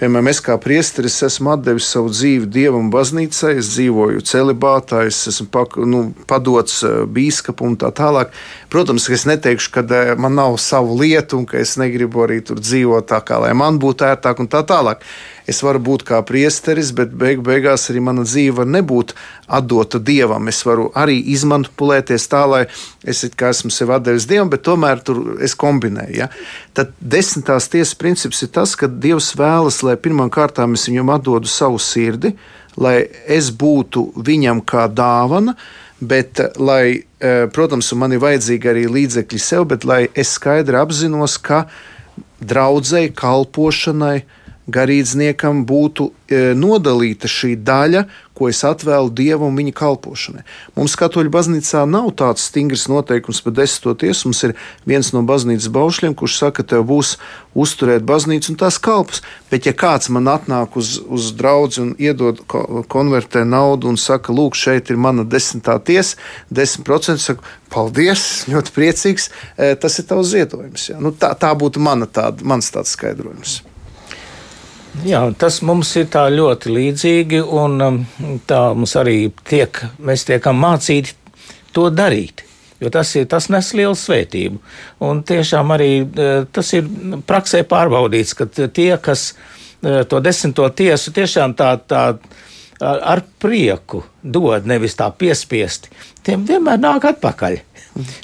[0.00, 5.44] Piemēram, es kā priesteris esmu devis savu dzīvi dievam, baznīcai, es dzīvoju celibātā, es esmu
[5.52, 8.32] pak, nu, padots uh, bīskapam un tā tālāk.
[8.72, 9.84] Protams, ka es neteikšu, ka
[10.16, 13.76] man nav savu lietu un ka es negribu arī tur dzīvot tā, kā lai man
[13.82, 15.04] būtu ērtāk un tā tālāk
[15.50, 19.14] es varu būt kā priesteris, bet beig beigās arī mana dzīve var nebūt
[19.50, 20.48] atdota dievam.
[20.52, 22.62] Es varu arī izmanipulēties tā, lai
[23.02, 26.16] es esmu sev devis dievam, bet tomēr tur es kombinēju.
[26.22, 26.30] Ja?
[26.76, 31.50] Tad desmitās tiesas princips ir tas, ka Dievs vēlas, lai pirmām kārtām es viņam atdodu
[31.50, 32.34] savu sirdi,
[32.80, 35.56] lai es būtu viņam kā dāvana.
[36.00, 41.36] Bet, lai, eh, protams, man ir vajadzīgi arī līdzekļi sev, bet lai es skaidri apzinos,
[41.36, 41.66] ka
[42.40, 44.22] draudzēji, kalpošanai,
[44.68, 48.04] garīdzniekam būtu e, nodalīta šī daļa,
[48.40, 50.42] ko es atvēlu dievam un viņa kalpošanai.
[50.76, 54.30] Mums, Katoļu baznīcā, nav tāds stingrs noteikums par desmito tiesu.
[54.30, 54.54] Mums ir
[54.88, 57.18] viens no baznīcas baušļiem, kurš saka, ka tev būs
[57.52, 59.20] uzturēt baznīcu un tās kalpus.
[59.52, 64.56] Bet, ja kāds man atnāk uz, uz draugu un iedod konvertē naudu un saka, lūk,
[64.56, 66.16] šeit ir mana desmitā tiesa,
[66.48, 70.88] desmit procenti, saku, paldies, ļoti priecīgs, e, tas ir tavs ziedojums.
[70.94, 71.02] Ja?
[71.02, 73.60] Nu, tā, tā būtu mana tāda, mans tāds skaidrojums.
[75.06, 77.98] Jā, tas mums ir tā ļoti līdzīgi, un um,
[78.48, 81.14] tā mums arī tiek, mēs tiekam mācīti
[81.76, 82.44] to darīt.
[82.80, 84.60] Jo tas, ir, tas nes lielu svētību.
[85.04, 86.86] Un tiešām arī e, tas ir
[87.28, 92.04] praksē pārbaudīts, ka tie, kas e, to desmito tiesu tiešām tā, tā
[92.80, 95.92] ar prieku dod, nevis tā piespiesti,
[96.24, 97.58] tiem vienmēr nāk atpakaļ.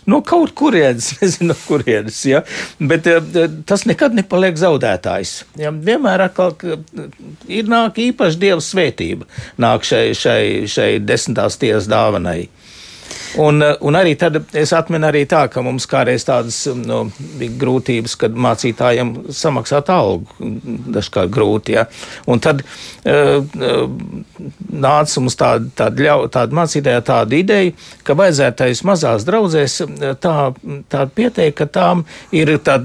[0.06, 2.20] No kaut kurienes, nezinu, no kurienes.
[2.28, 2.42] Ja?
[2.78, 5.38] Bet eh, tas nekad nepaliek zaudētājs.
[5.60, 5.72] Ja?
[5.74, 6.54] Vienmēr atkal
[7.48, 9.28] ir nāk īpaši dieva svētība,
[9.62, 12.46] nāk šai, šai, šai desmitās tiesas dāvanai.
[13.36, 17.04] Un, eh, un arī tad es atminu arī tā, ka mums kādreiz tādas nu,
[17.40, 20.26] bija grūtības, kad mācītājiem samaksāt algu,
[20.96, 21.86] dažkārt grūti, ja.
[22.26, 23.44] Un tad uh,
[24.86, 27.74] nāca mums tāda, tāda, ļau, tāda mācītāja tāda ideja,
[28.06, 29.76] ka vajadzētu tais mazās draudzēs
[30.22, 30.36] tā,
[30.92, 32.04] tā pieteikt, ka tām
[32.36, 32.78] ir tā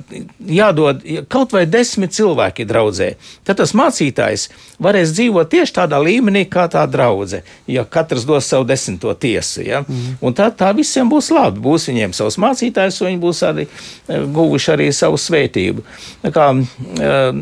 [0.48, 3.12] jādod kaut vai desmit cilvēki draudzē.
[3.48, 4.48] Tad tas mācītājs
[4.82, 9.84] varēs dzīvot tieši tādā līmenī, kā tā draudze, ja katrs dos savu desmito tiesu, ja.
[9.86, 10.18] Mm.
[10.22, 11.62] Un tad tā visiem būs labi.
[11.64, 15.86] Būs viņiem savs mācītājs, un viņi būs arī eh, guvuši arī savu svētību.
[16.34, 17.42] Kā, eh,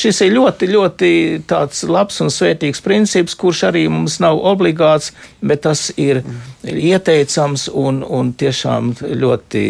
[0.00, 1.12] šis ir ļoti, ļoti
[1.50, 6.22] tāds labs un svētīgs princips, kurš arī mums nav obligāts, bet tas ir
[6.64, 9.64] ieteicams un, un tiešām ļoti,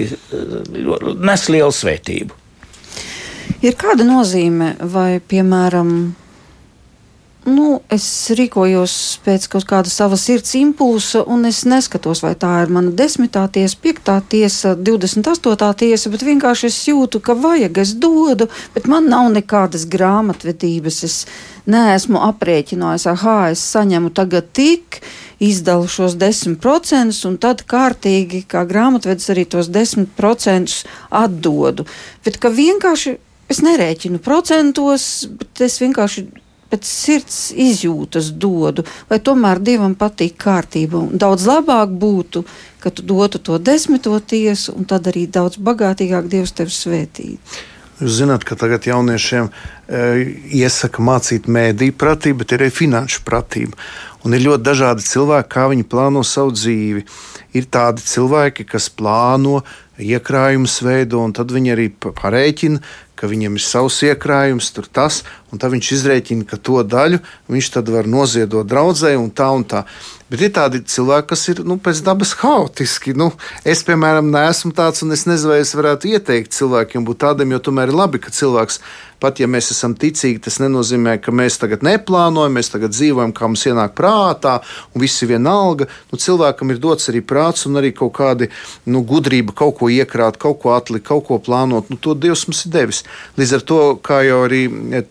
[0.86, 2.36] ļoti nes lielu svētību.
[3.60, 5.90] Ir kāda nozīme vai, piemēram,
[7.48, 8.04] Nu, es
[8.36, 13.46] rīkojos pēc kaut kāda sava sirds impulsa, un es neskatos, vai tā ir mana desmitā
[13.48, 15.70] tiesa, piektā tiesa, 28.
[15.80, 20.98] tiesa, bet vienkārši es jūtu, ka vajag, es dodu, bet man nav nekādas grāmatvedības.
[21.08, 21.16] Es
[21.70, 23.24] neesmu aprēķinājis, ah,
[23.54, 25.00] es saņemu tagad tik,
[25.40, 31.88] izdalu šos 10%, un tad kārtīgi, kā grāmatvedis, arī tos 10% atdodu.
[32.20, 33.16] Bet ka vienkārši
[33.48, 36.28] es nerēķinu procentos, bet es vienkārši
[36.70, 41.02] pēc sirds izjūtas dodu, vai tomēr Dievam patīk kārtība.
[41.02, 42.44] Un daudz labāk būtu,
[42.80, 47.60] ka tu dotu to desmito tiesu, un tad arī daudz bagātīgāk Dievs tevi svētītu.
[48.00, 50.04] Jūs zināt, ka tagad jauniešiem e,
[50.56, 53.76] iesaka mācīt mēdīju pratību, bet ir arī finanšu pratība.
[54.24, 57.04] Un ir ļoti dažādi cilvēki, kā viņi plāno savu dzīvi.
[57.60, 59.60] Ir tādi cilvēki, kas plāno
[60.00, 62.80] iekrājumus veido, un tad viņi arī parēķina,
[63.20, 67.70] ka viņam ir savs iekrājums, tur tas, un tad viņš izrēķina, ka to daļu viņš
[67.90, 69.84] var noziedot draudzē un tā un tā.
[70.30, 73.16] Bet ir tādi cilvēki, kas ir nu, pēc dabas haotiski.
[73.18, 73.32] Nu,
[73.66, 77.62] es, piemēram, neesmu tāds, un es nezinu, vai es varētu ieteikt cilvēkiem būt tādiem, jo
[77.66, 78.78] tomēr ir labi, ka cilvēks
[79.20, 83.50] Pat ja mēs esam ticīgi, tas nenozīmē, ka mēs tagad neplānojam, mēs tagad dzīvojam, kā
[83.50, 84.54] mums ienāk prātā,
[84.94, 85.90] un viss ir vienalga.
[86.08, 88.48] Nu, cilvēkam ir dots arī prāts un arī kaut kāda
[88.88, 91.92] nu, gudrība, kaut ko iekrāt, kaut ko atlikt, kaut ko plānot.
[91.92, 93.02] Nu, to Dievs mums ir devis.
[93.36, 94.62] Līdz ar to, kā jau arī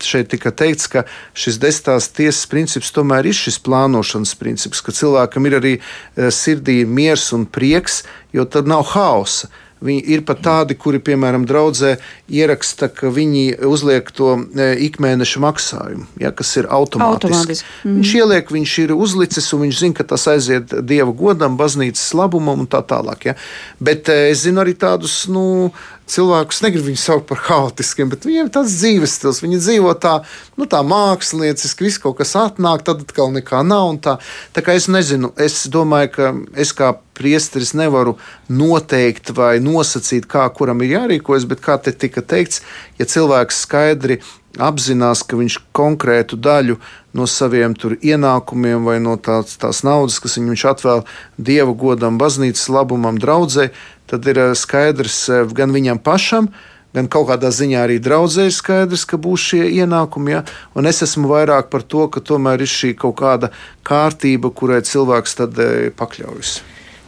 [0.02, 5.48] šeit tika teikts, ka šis desmitās tiesas princips tomēr ir šis plānošanas princips, ka cilvēkam
[5.50, 8.04] ir arī eh, sirdī miers un prieks,
[8.36, 9.50] jo tad nav hausa.
[9.80, 11.94] Viņi ir pat tādi, kuri, piemēram, draudzē
[12.28, 17.30] ieraksta, ka viņi uzliek to e, ikmēneša maksājumu, ja, kas ir automātiski.
[17.30, 17.70] automātiski.
[17.86, 17.94] Mm.
[17.96, 22.66] Viņš ieliek, viņš ir uzlicis, un viņš zina, ka tas aiziet dieva godam, baznīcas labumam
[22.66, 23.30] un tā tālāk.
[23.30, 23.36] Ja.
[23.80, 25.72] Bet e, es zinu arī tādus, nu,
[26.10, 29.42] cilvēkus negribu viņus saukt par haotiskiem, bet viņiem ir tāds dzīves stils.
[29.44, 30.16] Viņi dzīvo tā,
[30.60, 33.92] nu, tā mākslinieciski, viss kaut kas atnāk, tad atkal nekā nav.
[34.04, 34.18] Tā.
[34.54, 38.16] tā kā es nezinu, es domāju, ka es kā priesteris nevaru
[38.48, 42.62] noteikt vai nosacīt, kā kuram ir jārīkojas, bet kā te tika teikts,
[43.00, 44.20] ja cilvēks skaidri
[44.58, 46.78] apzinās, ka viņš konkrētu daļu
[47.14, 51.04] no saviem ienākumiem vai no tās, tās naudas, kas viņš atvēl
[51.38, 53.70] dieva godam, baznīcas labumam, draudzē,
[54.10, 56.50] tad ir eh, skaidrs eh, gan viņam pašam,
[56.96, 60.34] gan kaut kādā ziņā arī draudzē ir skaidrs, ka būs šie ienākumi.
[60.34, 60.42] Ja?
[60.74, 63.52] Un es esmu vairāk par to, ka tomēr ir šī kaut kāda
[63.86, 66.60] kārtība, kurai cilvēks tad eh, pakļaujas.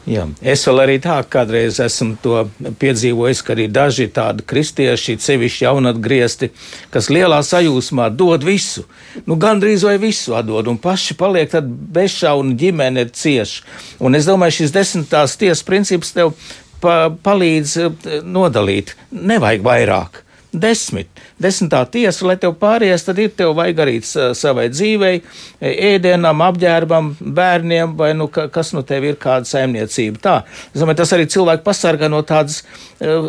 [0.03, 0.25] Jā.
[0.43, 2.41] Es vēl arī tā kādreiz esmu to
[2.79, 6.49] piedzīvojis, ka arī daži tādi kristieši, sevišķi jaunatgriezti,
[6.91, 8.83] kas lielā sajūsmā dod visu,
[9.23, 13.63] nu gandrīz vai visu atdod, un paši paliek tad bešā un ģimene ir cieši.
[14.03, 16.35] Un es domāju, šis desmitās tiesas princips tev
[16.83, 18.95] pa, palīdz eh, nodalīt.
[19.11, 20.22] Nevajag vairāk.
[20.53, 21.09] Desmit.
[21.41, 25.21] Desmitā tiesa, lai tev pāries, tad ir tev vajag arī savai dzīvei,
[25.63, 30.21] ēdienam, apģērbam, bērniem, vai nu, kas no tev ir kāda saimniecība.
[30.23, 30.35] Tā,
[30.71, 32.61] es domāju, tas arī cilvēku pasargā no tādas,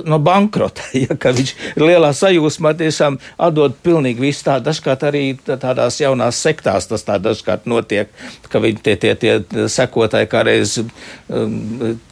[0.05, 4.59] no bankrota, ja, ka viņš ir lielā sajūsmā tiešām atdod pilnīgi visu tā.
[4.65, 8.13] Dažkārt arī tādās jaunās sektās tas tā dažkārt notiek,
[8.53, 10.77] ka viņi tie, tie, tie sekotāji kādreiz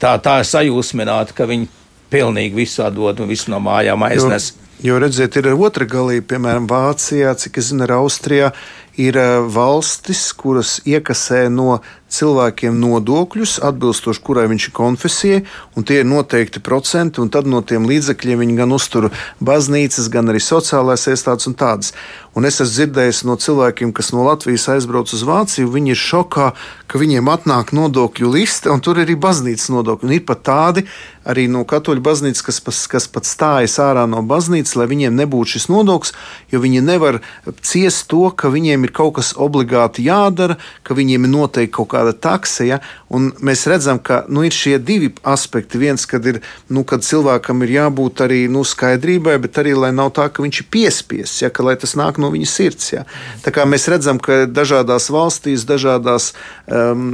[0.01, 1.71] tā, tā sajūsmināti, ka viņi
[2.13, 4.53] pilnīgi visu atdod un visu no mājām aiznes.
[4.53, 8.53] Jo, jo redziet, ir otra galība, piemēram, Vācijā, cik es zinu, Austrijā,
[8.97, 11.81] ir eh, valstis, kuras iekasē no
[12.13, 15.43] cilvēkiem nodokļus, atbilstoši kurai viņš ir konfesijai,
[15.77, 19.09] un tie ir noteikti procenti, un tad no tiem līdzekļiem viņi gan uztur
[19.41, 21.95] baznīcas, gan arī sociālās iestādes un tādas.
[22.37, 26.53] Un es esmu dzirdējis no cilvēkiem, kas no Latvijas aizbrauc uz Vāciju, viņi ir šokā,
[26.89, 30.09] ka viņiem atnāk nodokļu liste, un tur ir arī baznīcas nodokļi.
[30.09, 30.87] Un ir pat tādi
[31.29, 35.69] arī no katoļu baznīcas, kas, kas pat stājas ārā no baznīcas, lai viņiem nebūtu šis
[35.73, 36.17] nodoklis,
[36.53, 37.21] jo viņi nevar
[37.61, 42.13] ciest to, ka viņiem ir kaut kas obligāti jādara, ka viņiem ir noteikti kaut kāda
[42.13, 42.67] takse.
[42.69, 42.81] Ja?
[43.13, 45.81] Un mēs redzam, ka nu, ir šie divi aspekti.
[45.83, 46.41] Viens, kad, ir,
[46.73, 50.63] nu, kad cilvēkam ir jābūt arī nu, skaidrībai, bet arī lai nav tā, ka viņš
[50.65, 51.53] ir piespiests, ja?
[51.53, 52.93] ka, lai tas nāk no viņa sirds.
[52.95, 53.07] Ja?
[53.45, 56.33] Tā kā mēs redzam, ka dažādās valstīs, dažādās
[56.67, 57.09] um,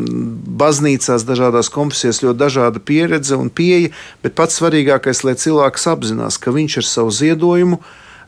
[0.61, 3.93] baznīcās, dažādās konfesijās ļoti dažāda pieredze un pieeja,
[4.25, 7.81] bet pats svarīgākais, lai cilvēks apzinās, ka viņš ar savu ziedojumu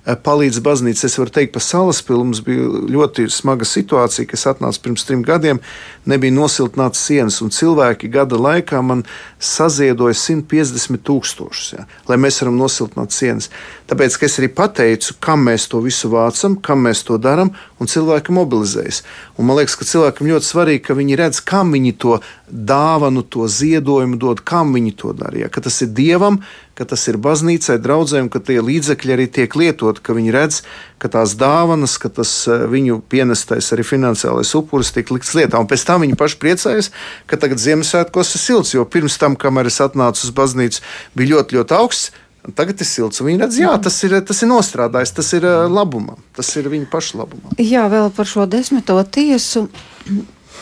[0.07, 1.07] palīdz baznīca.
[1.07, 5.61] Es varu teikt, pa salaspili mums bija ļoti smaga situācija, kas atnāca pirms trim gadiem.
[6.09, 9.05] Nebija nosiltināts sienas, un cilvēki gada laikā man
[9.39, 13.51] saziedoja 150 tūkstošus, ja, lai mēs varam nosiltināt sienas.
[13.91, 18.35] Tāpēc es arī pateicu, kam mēs to visu vācam, kam mēs to darām, un cilvēki
[18.35, 19.03] mobilizējas.
[19.41, 22.19] Un man liekas, ka cilvēkam ļoti svarīgi, ka viņi redz, kam viņi to
[22.53, 25.47] dāvanu, to ziedojumu dod, kam viņi to dara.
[25.47, 26.43] Ja, ka tas ir dievam,
[26.77, 30.61] ka tas ir baznīcai, draudzēm, ka tie līdzekļi arī tiek lietoti, ka viņi redz,
[31.01, 35.57] ka tās dāvanas, ka tas eh, viņu pienestais arī finansiālais upuris tiek likts lietā.
[35.57, 36.93] Un pēc tam viņi paši priecājas,
[37.25, 40.85] ka tagad Ziemassvētkos ir silts, jo pirms tam, kamēr es atnācu uz baznīcu,
[41.17, 42.13] bija ļoti, ļoti augsts.
[42.57, 43.21] Tagad ir silts.
[43.21, 46.91] Viņi redz, jā, tas ir, tas ir nostrādājis, tas ir eh, labumam, tas ir viņa
[46.93, 47.55] paša labumam.
[47.61, 49.67] Jā, vēl par šo desmito tiesu.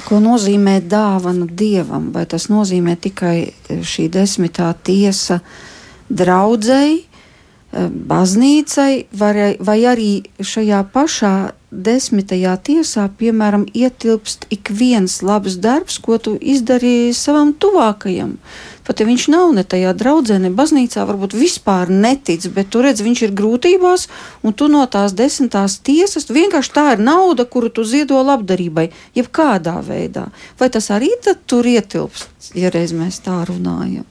[0.06, 2.12] Ko nozīmē dāvana dievam?
[2.14, 5.56] Vai tas nozīmē tikai šī desmitā tiesa uh,
[6.08, 7.02] draudzēji,
[7.72, 11.34] baznīcai, vai, vai arī šajā pašā
[11.68, 18.38] desmitajā tiesā, piemēram, ietilpst ik viens labs darbs, ko tu izdarīji savam tuvākajam.
[18.88, 23.04] Pat ja viņš nav ne tajā draudzē, ne baznīcā, varbūt vispār netic, bet tu redz,
[23.04, 24.08] viņš ir grūtībās,
[24.40, 29.76] un tu no tās desmitās tiesas vienkārši tā ir nauda, kuru tu ziedo labdarībai, jebkādā
[29.84, 30.30] veidā.
[30.56, 31.12] Vai tas arī
[31.44, 34.08] tur ietilpst, ja reiz mēs tā runājam?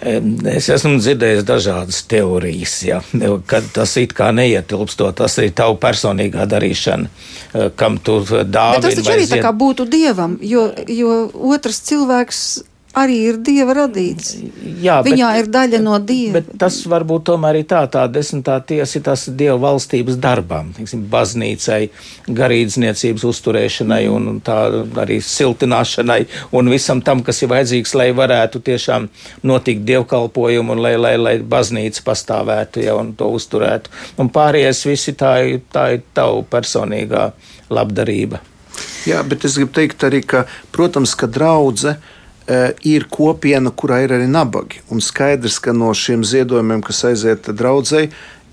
[0.00, 3.00] Es esmu dzirdējis dažādas teorijas, ja,
[3.50, 8.78] kad tas it kā neietilpstot, tas ir tava personīgā darīšana, eh, kam tu dāvini.
[8.78, 9.36] Bet tas taču arī zin...
[9.36, 11.18] tā kā būtu dievam, jo, jo
[11.52, 12.40] otrs cilvēks
[12.98, 14.32] arī ir dieva radīts.
[14.82, 16.40] Jā, Viņā bet, ir daļa no dieva.
[16.40, 21.04] Bet tas varbūt tomēr ir tā, tā desmitā tiesa ir tas dieva valstības darbam, tiksim,
[21.12, 21.80] baznīcai,
[22.40, 24.58] garīdzniecības uzturēšanai un, un tā
[25.04, 26.20] arī siltināšanai
[26.58, 29.08] un visam tam, kas ir vajadzīgs, lai varētu tiešām
[29.46, 33.92] notikt dievkalpojumu un lai, lai, lai baznīca pastāvētu ja, un to uzturētu.
[34.20, 35.36] Un pārējais visi tā,
[35.72, 37.30] tā ir tavu personīgā
[37.70, 38.42] labdarība.
[39.08, 42.18] Jā, bet es gribu teikt arī, ka, protams, ka draudzene
[42.86, 44.80] ir kopiena, kurā ir arī nabagi.
[44.90, 48.10] Un skaidrs, ka no šiem ziedojumiem, kas aiziet draudzēji,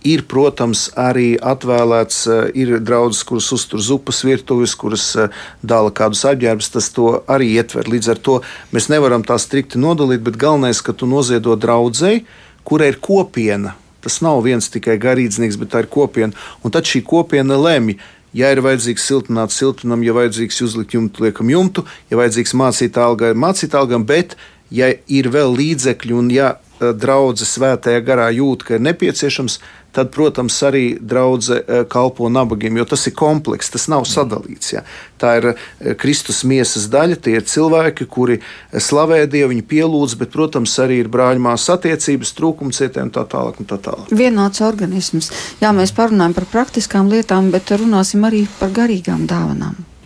[0.07, 5.29] ir, protams, arī atvēlēts, eh, ir draugs, kuras uztur zupas virtuves, kuras eh,
[5.63, 6.91] dala kādus apģērbus, tas
[7.27, 7.89] arī ietver.
[7.89, 8.41] Līdz ar to
[8.73, 12.25] mēs nevaram tā strikti nodalīt, bet galvenais, ka tu noziedo draudzēji,
[12.63, 13.75] kura ir kopiena.
[14.01, 16.33] Tas nav viens tikai garīdznieks, bet tā ir kopiena.
[16.63, 17.97] Un tad šī kopiena lemj,
[18.37, 23.33] Ja ir vajadzīgs siltināt, siltinam, ja vajadzīgs uzlikt jumtu, liekam jumtu, ja vajadzīgs mācīt algai,
[23.33, 24.35] mācīt algam, bet
[24.69, 29.65] ja ir vēl līdzekļi un ja eh, draudzes svētajā garā jūt, ka ir nepieciešams, tad,
[30.13, 34.73] protams, arī draudzene eh, kalpo nabagiem, jo tas ir komplekss, tas nav sadalīts.
[34.75, 34.83] Ja.
[35.17, 40.17] Tā ir eh, Kristus miesas daļa, tie ir cilvēki, kuri eh, slavē Dievu, viņi pielūdz,
[40.21, 44.13] bet, protams, arī ir brāļmās attiecības, trūkumcietēm tā tālāk un tā tālāk.
[44.13, 45.31] Vienāds organisms.
[45.63, 49.96] Jā, mēs parunājam par praktiskām lietām, bet runāsim arī par garīgām dāvanām.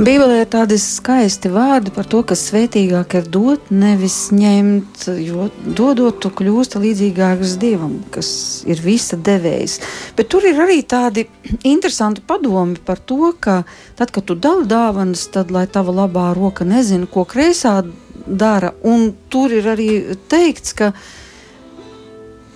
[0.00, 6.16] Bībelē ir tādi skaisti vārdi par to, ka svētīgāk ir dot, nevis ņemt, jo dodot,
[6.24, 8.30] tu kļūsti līdzīgāks dievam, kas
[8.64, 9.74] ir visa devējs.
[10.16, 11.26] Bet tur ir arī tādi
[11.68, 13.58] interesanti padomi par to, ka
[14.00, 17.82] tad, kad tu dali dāvanas, tad lai tava labā roka nezina, ko kreisā
[18.24, 18.72] dara.
[18.80, 19.90] Un tur ir arī
[20.32, 20.94] teikts, ka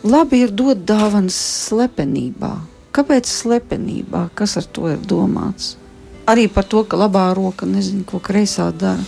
[0.00, 1.36] labi ir dot dāvanas
[1.68, 2.56] slepenībā.
[2.96, 4.30] Kāpēc slepenībā?
[4.32, 5.74] Kas ar to ir domāts?
[6.30, 9.04] Arī par to, ka labā roka nezina, ko kreisā dara.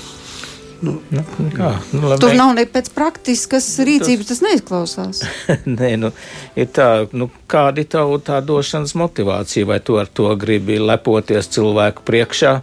[0.85, 1.23] Nu, nu,
[1.57, 5.23] kā, nu, labi, Tur nav ne pēc praktiskas rīcības, tas neizklausās.
[5.79, 6.11] Nē, nu,
[6.59, 11.49] ir tā, nu, kāda ir tavu tā došanas motivācija, vai tu ar to gribi lepoties
[11.57, 12.59] cilvēku priekšā,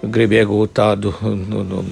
[0.00, 1.84] gribi iegūt tādu nu, nu,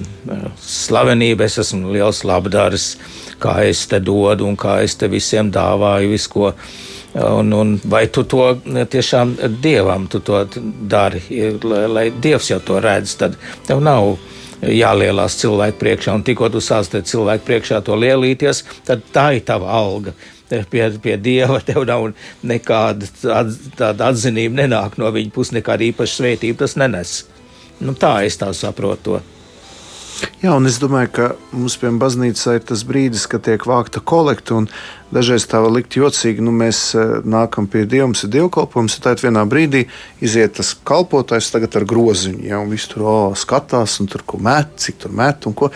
[0.65, 2.95] slavenību, es esmu liels labdāris,
[3.41, 6.53] kā es te dodu un kā es te visiem dāvāju visko.
[7.13, 9.31] Un, un vai tu to tiešām
[9.63, 10.43] dievam tu to
[10.91, 11.21] dari,
[11.63, 14.11] lai, lai dievs jau to redz, tad tev nav
[14.61, 19.71] jālielās cilvēku priekšā, un tikko tu sāc cilvēku priekšā to lielīties, tad tā ir tava
[19.73, 20.13] alga.
[20.49, 22.07] Pie, pie dieva tev nav
[22.45, 27.19] nekāda at, tāda atzinība, nenāk no viņa puses nekāda īpaša svētība, tas nenes.
[27.79, 29.17] Nu, tā es tā saprotu.
[29.19, 29.38] To.
[30.39, 34.55] Jā, un es domāju, ka mums, piemēram, baznīcā ir tas brīdis, kad tiek vākta kolekta,
[34.61, 34.67] un
[35.15, 36.43] dažreiz tā var likt jocīgi.
[36.43, 39.85] Nu, mēs eh, nākam pie Dieva, mums ir dievkalpojums, un tad vienā brīdī
[40.23, 44.39] iziet tas kalpotājs tagad ar groziņu, ja, un viss tur oh, skatās, un tur ko
[44.43, 45.71] met, cik tur met un ko.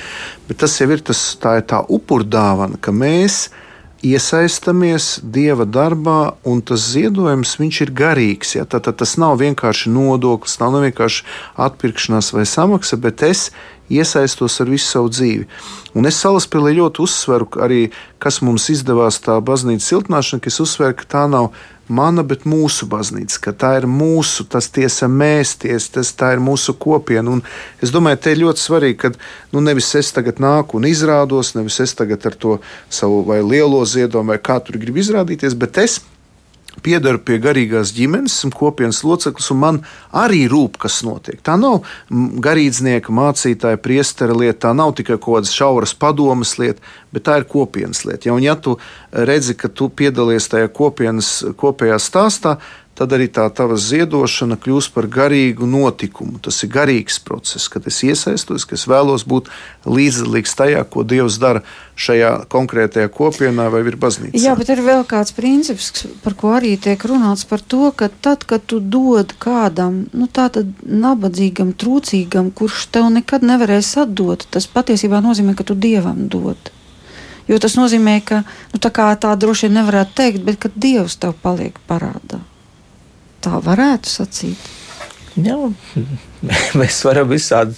[0.48, 3.46] Bet tas jau ir tas, tā ir tā upurdāvana, ka mēs
[4.04, 8.56] iesaistamies Dieva darbā, un tas ziedojums ir garīgs.
[8.58, 8.66] Ja?
[8.66, 11.24] Tad, tad tas nav vienkārši nodoklis, nav vienkārši
[11.56, 13.52] atpirkšanās vai samaksa, bet es
[13.90, 15.48] iesaistos ar visu savu dzīvi.
[15.96, 20.98] Un es salaspēlē ļoti uzsveru arī, kas mums izdevās tā baznīcas siltināšana, ka es uzsveru,
[21.00, 21.52] ka tā nav
[21.88, 26.44] mana, bet mūsu baznīca, ka tā ir mūsu, tas tiesa mēs, ties, tas tā ir
[26.44, 27.38] mūsu kopiena.
[27.38, 27.44] Un
[27.84, 29.12] es domāju, te ir ļoti svarīgi, ka
[29.56, 32.58] nu, nevis es tagad nāku un izrādos, nevis es tagad ar to
[32.90, 36.00] savu vai lielo ziedojumu vai kā tur gribu izrādīties, bet es
[36.82, 39.80] piedaru pie garīgās ģimenes, esmu kopienas loceklis, un man
[40.16, 41.40] arī rūp, kas notiek.
[41.46, 46.82] Tā nav garīdznieka, mācītāja, priestera lieta, tā nav tikai kaut kādas šauras padomas lieta,
[47.14, 48.30] bet tā ir kopienas lieta.
[48.30, 48.78] Ja, un, ja tu
[49.12, 55.08] redzi, ka tu piedalies tajā kopienas kopējā stāstā, tad arī tā tava ziedošana kļūs par
[55.10, 56.38] garīgu notikumu.
[56.44, 59.50] Tas ir garīgs process, kad es iesaistos, ka es vēlos būt
[59.90, 61.64] līdzdalīgs tajā, ko Dievs dara
[61.98, 64.38] šajā konkrētajā kopienā vai ir baznīcā.
[64.38, 68.46] Jā, bet ir vēl kāds princips, par ko arī tiek runāts par to, ka tad,
[68.46, 75.22] kad tu dod kādam, nu tādam nabadzīgam, trūcīgam, kurš tev nekad nevarēs atdot, tas patiesībā
[75.26, 76.74] nozīmē, ka tu Dievam dod.
[77.50, 81.34] Jo tas nozīmē, ka nu, tā, tā droši vien nevarētu teikt, bet ka Dievs tev
[81.42, 82.40] paliek parādā.
[83.44, 84.72] Tā varētu sacīt.
[85.34, 85.58] Jā,
[86.80, 87.76] mēs varam visādi.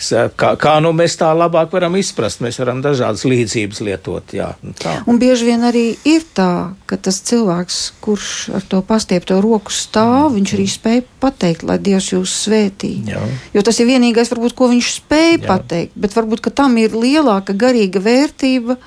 [0.00, 4.32] Kā, kā nu mēs tā labāk varam izprast, mēs varam dažādas līdzības lietot.
[4.34, 4.96] Jā, nu tā.
[5.10, 10.30] Un bieži vien arī ir tā, ka tas cilvēks, kurš ar to pastiepto roku stāv,
[10.30, 10.38] mm.
[10.38, 12.94] viņš arī spēj pateikt, lai Dievs jūs svētī.
[13.12, 13.20] Jā.
[13.54, 15.44] Jo tas ir vienīgais, varbūt, ko viņš spēj Jā.
[15.46, 18.80] pateikt, bet varbūt tam ir lielāka garīga vērtība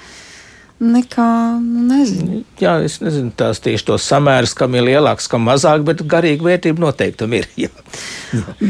[0.81, 1.29] nekā,
[1.61, 2.41] nu, nezinu.
[2.61, 6.85] Jā, es nezinu tās tieši tos samērus, kam ir lielāks, kam mazāk, bet garīga vērtība
[6.87, 7.49] noteikti ir.
[7.65, 7.71] Jā.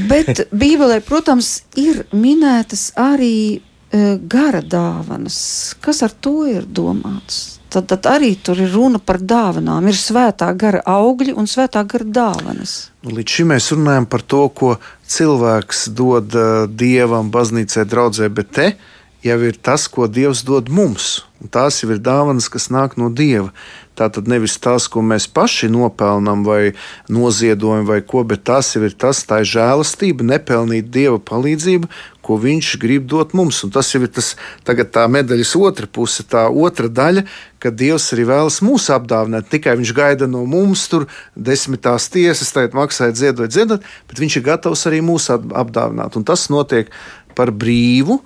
[0.09, 5.39] bet Bībelē, protams, ir minētas arī uh, gara dāvanas.
[5.83, 7.59] Kas ar to ir domāts?
[7.73, 9.87] Tad, tad arī tur ir runa par dāvanām.
[9.89, 12.75] Ir svētā gara augļi un svētā gara dāvanas.
[13.09, 14.75] Līdz šim mēs runājam par to, ko
[15.09, 18.67] cilvēks dod uh, dievam, baznīcai, draudzē, bet te
[19.23, 21.23] jau ir tas, ko Dievs dod mums.
[21.43, 23.49] Un tās jau ir dāvanas, kas nāk no Dieva.
[23.93, 26.73] Tā tad nevis tas, ko mēs paši nopelnām vai
[27.11, 31.89] noziedojam, vai ko, bet tas jau ir tas, tā ir žēlastība, nepelnīt Dieva palīdzību,
[32.23, 33.59] ko Viņš grib dot mums.
[33.67, 34.33] Un tas jau ir tas,
[34.65, 37.25] tā medaļas otra puse, tā otra daļa,
[37.61, 39.51] ka Dievs arī vēlas mūs apdāvināt.
[39.51, 44.47] Tikai Viņš gaida no mums tur desmitās tiesas, tagad maksājot, ziedot, ziedot, bet Viņš ir
[44.47, 46.17] gatavs arī mūs apdāvināt.
[46.17, 46.89] Un tas notiek
[47.37, 48.23] par brīvu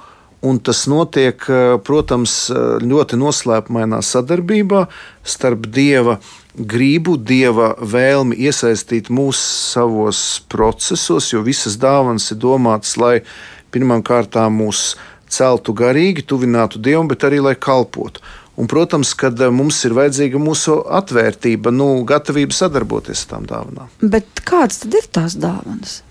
[0.47, 2.55] Un tas notiek, eh, protams, eh,
[2.91, 4.87] ļoti noslēpumainā sadarbībā
[5.23, 6.19] starp dieva
[6.55, 9.41] gribu, dieva vēlmi iesaistīt mūs
[9.73, 13.21] savos procesos, jo visas dāvanas ir domātas, lai
[13.71, 14.95] pirmkārt mūs
[15.27, 18.21] celtu garīgi, tuvinātu dievam, bet arī lai kalpotu.
[18.57, 23.93] Un, protams, kad eh, mums ir vajadzīga mūsu atvērtība, nu, gatavība sadarboties ar tām dāvanām.
[24.01, 26.01] Bet kādas tad ir tās dāvanas?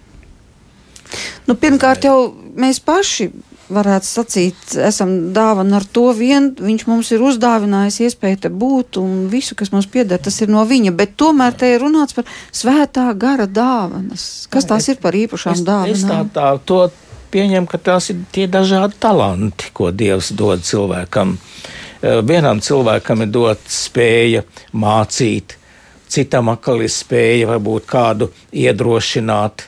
[1.47, 3.31] Nu, pirmkārt, jau mēs paši
[3.73, 9.27] varētu sacīt, esam dāvana ar to vien, viņš mums ir uzdāvinājis iespēju te būt un
[9.33, 13.09] visu, kas mums pieder, tas ir no viņa, bet tomēr te ir runāts par svētā
[13.19, 14.47] gara dāvanas.
[14.53, 15.97] Kas tās ir par īpašām es, dāvanām?
[15.97, 16.85] Es tā, tā to
[17.35, 21.37] pieņemu, ka tās ir tie dažādi talanti, ko Dievs dod cilvēkam.
[22.03, 24.45] Eh, vienam cilvēkam ir dot spēja
[24.77, 25.57] mācīt,
[26.09, 29.67] citam atkal ir spēja varbūt kādu iedrošināt,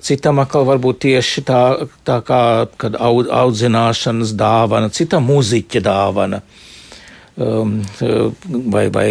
[0.00, 1.62] Citam atkal varbūt tieši tā,
[2.08, 2.40] tā kā
[2.80, 6.40] audzināšanas dāvana, cita muziķa dāvana.
[7.40, 7.76] um,
[8.72, 9.06] vai, vai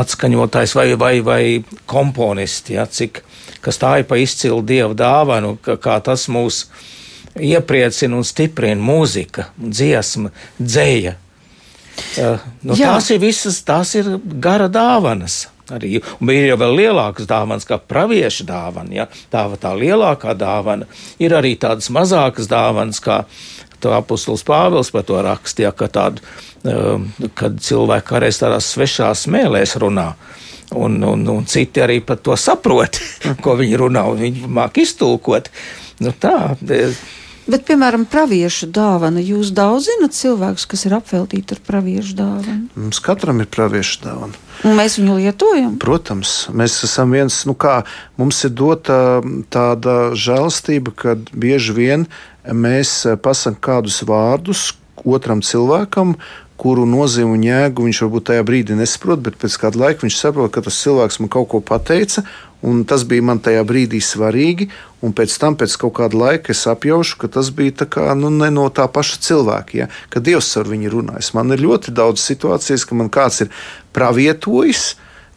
[0.00, 1.42] atskaņotājs vai, vai, vai
[1.88, 3.22] komponisti, ja, cik,
[3.64, 6.64] kas tā ir pa izcilu dievu dāvanu, kā, kā tas mūs
[7.40, 11.16] iepriecina un stiprina mūzika, dziesma, dzēja.
[12.16, 15.44] Uh, nu, tās ir visas, tās ir gara dāvanas.
[15.70, 18.94] Arī, un ir jau vēl lielākas dāvanas, kā pravieša dāvana.
[18.94, 19.08] Ja?
[19.32, 20.88] Tā ir tā lielākā dāvana.
[21.22, 23.22] Ir arī tādas mazākas dāvanas, kā
[23.88, 26.24] apustulis Pāvils par to rakstīja, ka tādu,
[26.68, 27.06] um,
[27.38, 30.12] kad cilvēki kādreiz tādās svešās mēlēs runā.
[30.76, 33.00] Un, un, un citi arī par to saprot,
[33.44, 35.50] ko viņi runā, un viņi māk iztulkot.
[36.00, 36.52] Nu, tā,
[37.48, 39.22] Bet, piemēram, praviešu dāvana.
[39.24, 42.68] Jūs daudz zinat cilvēkus, kas ir apveltīti ar praviešu dāvanu?
[42.76, 44.36] Mums katram ir praviešu dāvana.
[44.68, 45.78] Un mēs viņu lietojam.
[45.80, 47.80] Protams, mēs esam viens, nu kā
[48.20, 49.22] mums ir dota
[49.52, 52.06] tāda žēlstība, ka bieži vien
[52.44, 54.70] mēs pasakām kādus vārdus
[55.04, 56.14] otram cilvēkam,
[56.60, 60.52] kuru nozīmi un jēgu viņš varbūt tajā brīdī nesaprot, bet pēc kāda laika viņš saprot,
[60.52, 62.26] ka tas cilvēks man kaut ko pateica,
[62.62, 64.70] un tas bija man tajā brīdī svarīgi.
[65.00, 68.50] Un pēc tam, pēc kaut kāda laika, es apjaušu, ka tas bija kā, nu, ne
[68.52, 69.86] no tā paša cilvēka, ja?
[70.12, 71.32] ka Dievs ar viņu runājas.
[71.36, 73.54] Man ir ļoti daudz situācijas, ka man kāds ir
[73.96, 74.90] pravietojis,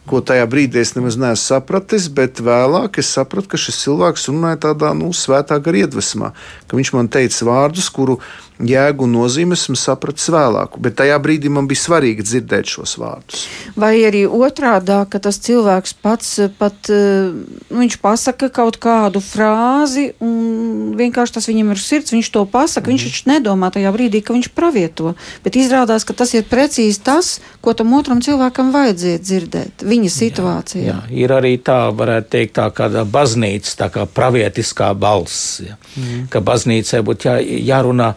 [0.04, 4.60] ko tajā brīdī es nemaz neesmu sapratis, bet vēlāk es sapratu, ka šis cilvēks runāja
[4.66, 6.34] tādā nu, svētā gara iedvesmā,
[6.68, 8.18] ka viņš man teica vārdus, kuru
[8.62, 13.46] jēgu un nozīmi esmu sapratis vēlāk, bet tajā brīdī man bija svarīgi dzirdēt šos vārdus.
[13.78, 20.12] Vai arī otrādi, ka tas cilvēks pats pat eh, nu, viņš pasaka kaut kādu frāzi,
[20.22, 22.94] un vienkārši tas viņam ir sirds, viņš to pasaka, mm.
[22.94, 25.14] viņš taču nedomā tajā brīdī, ka viņš pravieto,
[25.46, 30.84] bet izrādās, ka tas ir precīzi tas, ko tam otram cilvēkam vajadzēja dzirdēt viņa situācijā.
[30.84, 31.24] Jā, jā.
[31.24, 35.74] Ir arī tā, varētu teikt, tā kāda baznīca, tā kā pravietiskā balss, ja.
[35.98, 36.28] mm.
[36.30, 37.36] ka baznīcai būtu jā,
[37.74, 38.12] jārunā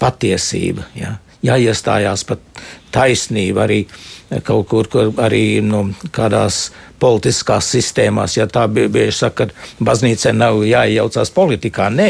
[0.00, 1.14] patiesība, jā,
[1.44, 2.42] jāiestājās pat
[2.94, 3.84] taisnība arī
[4.46, 5.84] kaut kur, kur arī nu,
[6.14, 6.70] kādās
[7.02, 12.08] politiskās sistēmās, ja tā bieži saka, ka baznīcai nav jāiejaucās politikā, nē,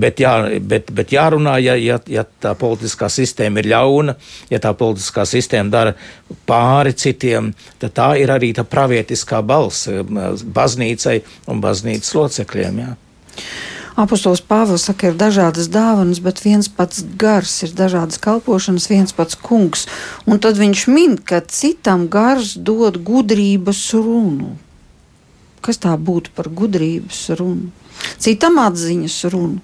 [0.00, 0.32] bet, jā,
[0.72, 4.16] bet, bet jārunā, ja, ja, ja tā politiskā sistēma ir ļauna,
[4.50, 5.94] ja tā politiskā sistēma dara
[6.48, 7.52] pāri citiem,
[7.82, 11.20] tad tā ir arī tā pravietiskā balss baznīcai
[11.52, 12.80] un baznīcas locekļiem.
[12.86, 12.94] Jā.
[14.00, 19.36] Apostols Pāvils saka, ir dažādas dāvanas, bet viens pats gars, ir dažādas kalpošanas, viens pats
[19.36, 19.84] kungs.
[20.24, 24.54] Un tad viņš min, ka citam gars dod gudrības runu.
[25.60, 27.68] Kas tā būtu par gudrības runu?
[28.20, 29.60] Citam atziņas runu.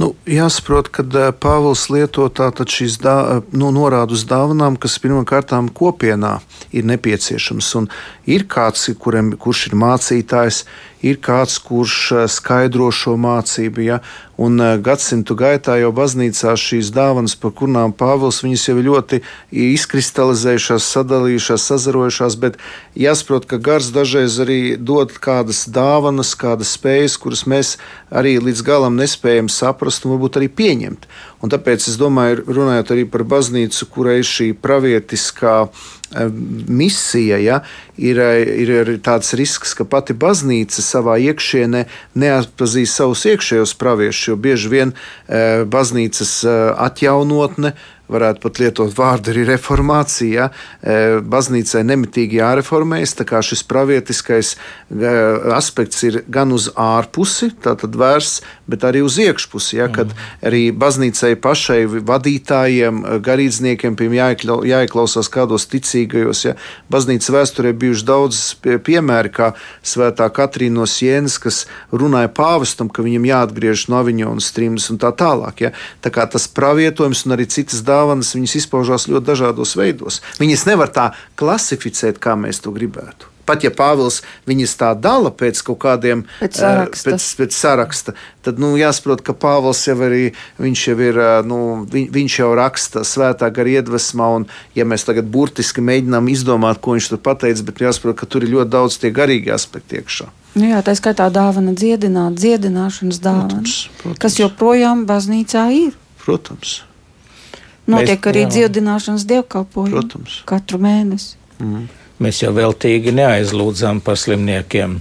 [0.00, 1.02] Nu, jāsaprot, ka
[1.36, 6.38] Pāvils lieto šīs dā, nu, norādes dāvanām, kas pirmkārt kopienā
[6.72, 7.68] ir nepieciešams.
[7.76, 7.90] Un
[8.24, 10.62] ir kāds, kuriem, kurš ir mācītājs,
[11.04, 13.84] ir kāds, kurš skaidro šo mācību.
[13.84, 14.00] Ja?
[14.40, 19.20] Un gadsimtu gaitā jau baznīcā šīs dāvanas, par kurām Pāvils jau ļoti
[19.52, 22.56] izkristalizējušās, sadalījušās, sazarojušās, bet
[22.96, 27.69] jāsaprot, ka gars dažreiz arī dod kādas dāvanas, kādas spējas, kuras mēs
[28.10, 31.06] arī līdz galam nespējam saprast un varbūt arī pieņemt.
[31.40, 36.32] Un tāpēc es domāju, runājot arī par baznīcu, kurai šī pravietiskā eh,
[36.68, 37.60] misija, ja,
[37.96, 41.86] eh, ir, ir tāds risks, ka pati baznīca savā iekšienē
[42.20, 46.34] neatpazīst savus iekšējos praviešus, jo bieži vien eh, baznīcas
[46.76, 47.74] atjaunotne
[48.10, 50.50] varētu pat lietot vārdu arī reformācija.
[50.50, 51.20] Ja?
[51.22, 54.54] Baznīcai nemitīgi jāreformējas, tā kā šis pravietiskais
[55.54, 59.78] aspekts ir gan uz ārpusi, tātad vērsts, bet arī uz iekšpusi.
[59.78, 59.88] Ja?
[59.92, 60.14] Kad
[60.46, 66.44] arī baznīcai pašai vadītājiem, garīdzniekiem jāieklau, jāieklausās kādos ticīgajos.
[66.48, 66.56] Ja?
[66.92, 69.52] Baznīcas vēsturē bijuši daudz piemēri, kā
[69.86, 75.12] svētā Katrīna no Sienas, kas runāja pāvestam, ka viņam jāatgriežas no Aviņonas trimdas un tā
[75.14, 75.66] tālāk.
[75.66, 75.70] Ja?
[76.02, 80.22] Tā kā tas pravietojums un arī citas dāvanas dāvanas, viņas izpaužās ļoti dažādos veidos.
[80.40, 83.30] Viņas nevar tā klasificēt, kā mēs to gribētu.
[83.50, 88.14] Pat ja Pāvils viņas tā dala pēc kaut kādiem pēc eh, saraksta, pēc, pēc saraksta
[88.46, 90.28] tad nu, jāsaprot, ka Pāvils jau, arī,
[90.62, 91.58] viņš jau ir, eh, nu,
[91.90, 94.46] viņ, viņš jau raksta svētā gara iedvesmā, un
[94.78, 98.54] ja mēs tagad burtiski mēģinām izdomāt, ko viņš tur pateica, bet jāsaprot, ka tur ir
[98.54, 100.28] ļoti daudz tie garīgi aspekti iekšā.
[100.58, 104.22] Nu jā, tā skaitā dāvana dziedināt, dziedināšanas dāvana, protams, protams.
[104.22, 105.98] kas joprojām baznīcā ir.
[106.22, 106.80] Protams.
[107.90, 108.50] Notiek mēs, arī jā.
[108.56, 109.94] dziedināšanas dievkalpojumi.
[109.96, 110.40] Protams.
[110.48, 111.36] Katru mēnesi.
[111.60, 111.88] Mm.
[112.20, 114.98] Mēs jau veltīgi neaizlūdzam par slimniekiem.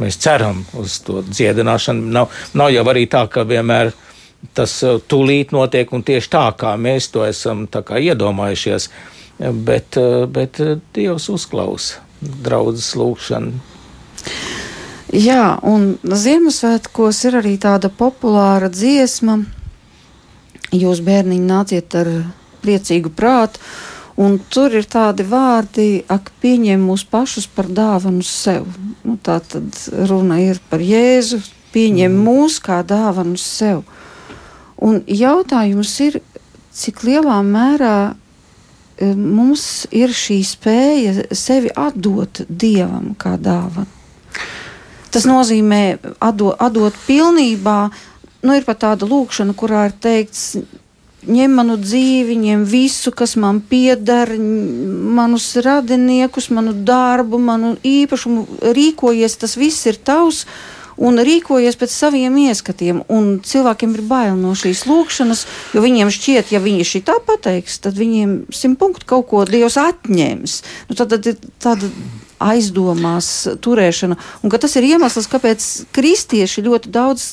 [0.00, 2.08] Mēs ceram uz to dziedināšanu.
[2.12, 3.92] Nav, nav jau arī tā, ka vienmēr
[4.56, 8.88] tas uh, tūlīt notiek un tieši tā, kā mēs to esam iedomājušies.
[9.38, 13.54] Bet, uh, bet uh, Dievs uzklausa draudzes lūgšanu.
[15.14, 19.44] Jā, un Ziemassvētkos ir arī tāda populāra dziesma,
[20.80, 22.10] jūs bērniņi nāciet ar
[22.64, 23.60] priecīgu prātu.
[24.14, 28.68] Un tur ir tādi vārdi, ak, pieņem mūs pašus par dāvanu sev.
[29.02, 29.74] Nu, tā tad
[30.06, 31.40] runa ir par Jēzu,
[31.74, 32.22] pieņem mm.
[32.22, 33.82] mūs kā dāvanu sev.
[34.78, 36.20] Un jautājums ir,
[36.74, 43.90] cik lielā mērā e, mums ir šī spēja sevi atdot Dievam kā dāvanu.
[45.14, 45.82] Tas nozīmē
[46.22, 47.78] atdot, atdot pilnībā,
[48.44, 50.58] nu ir pat tāda lūkšana, kurā ir teikts,
[51.24, 59.38] ņem manu dzīvi, ņem visu, kas man pieder, manus radiniekus, manu darbu, manu īpašumu, rīkojies,
[59.40, 60.44] tas viss ir tavs.
[60.94, 63.00] Un rīkojies pēc saviem ieskatiem.
[63.10, 65.40] Un cilvēkiem ir bail no šīs lūkšanas,
[65.74, 69.74] jo viņiem šķiet, ja viņi šī tā pateiks, tad viņiem simt punktu kaut ko Dievs
[69.80, 70.54] atņems.
[70.86, 71.90] Nu, tad, tad ir tāda
[72.42, 73.30] aizdomās
[73.64, 74.18] turēšana.
[74.42, 77.26] Un tas ir iemesls, kāpēc kristieši ļoti daudz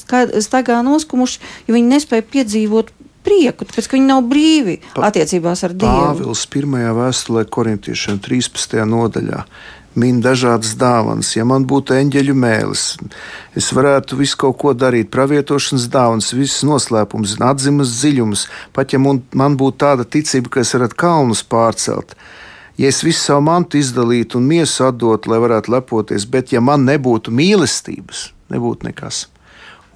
[0.45, 2.91] staigā noskumuši, jo viņi nespēja piedzīvot
[3.25, 6.07] prieku, tāpēc ka viņi nav brīvi pa, attiecībās ar Dievu.
[6.07, 8.81] Pāvils pirmajā vēstulē korintiešiem 13.
[8.89, 9.45] nodaļā.
[9.91, 11.33] Min dažādas dāvanas.
[11.35, 12.83] Ja man būtu eņģeļu mēlis,
[13.59, 18.45] es varētu visu kaut ko darīt, pravietošanas dāvanas, visas noslēpumus, atzimas dziļumus.
[18.71, 22.15] Pat ja man, man būtu tāda ticība, ka es varētu kalnus pārcelt,
[22.81, 26.87] ja es visu savu mantu izdalītu un miesu atdotu, lai varētu lepoties, bet ja man
[26.87, 29.27] nebūtu mīlestības, nebūtu nekas.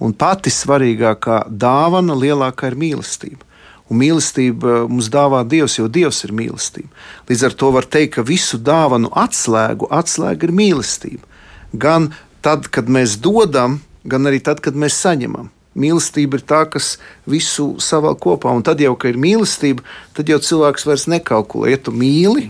[0.03, 3.41] Un pati svarīgākā dāvana lielākā ir mīlestība.
[3.89, 6.89] Un mīlestība mums dāvā Dievs, jo Dievs ir mīlestība.
[7.29, 11.25] Līdz ar to var teikt, ka visu dāvanu atslēgu, atslēga ir mīlestība.
[11.73, 12.11] Gan
[12.45, 15.49] tad, kad mēs dodam, gan arī tad, kad mēs saņemam.
[15.75, 16.95] Mīlestība ir tā, kas
[17.29, 18.53] visu savēl kopā.
[18.55, 19.83] Un tad jau, kad ir mīlestība,
[20.17, 21.73] tad jau cilvēks vairs nekalkulē.
[21.73, 22.47] Ja tu mīli,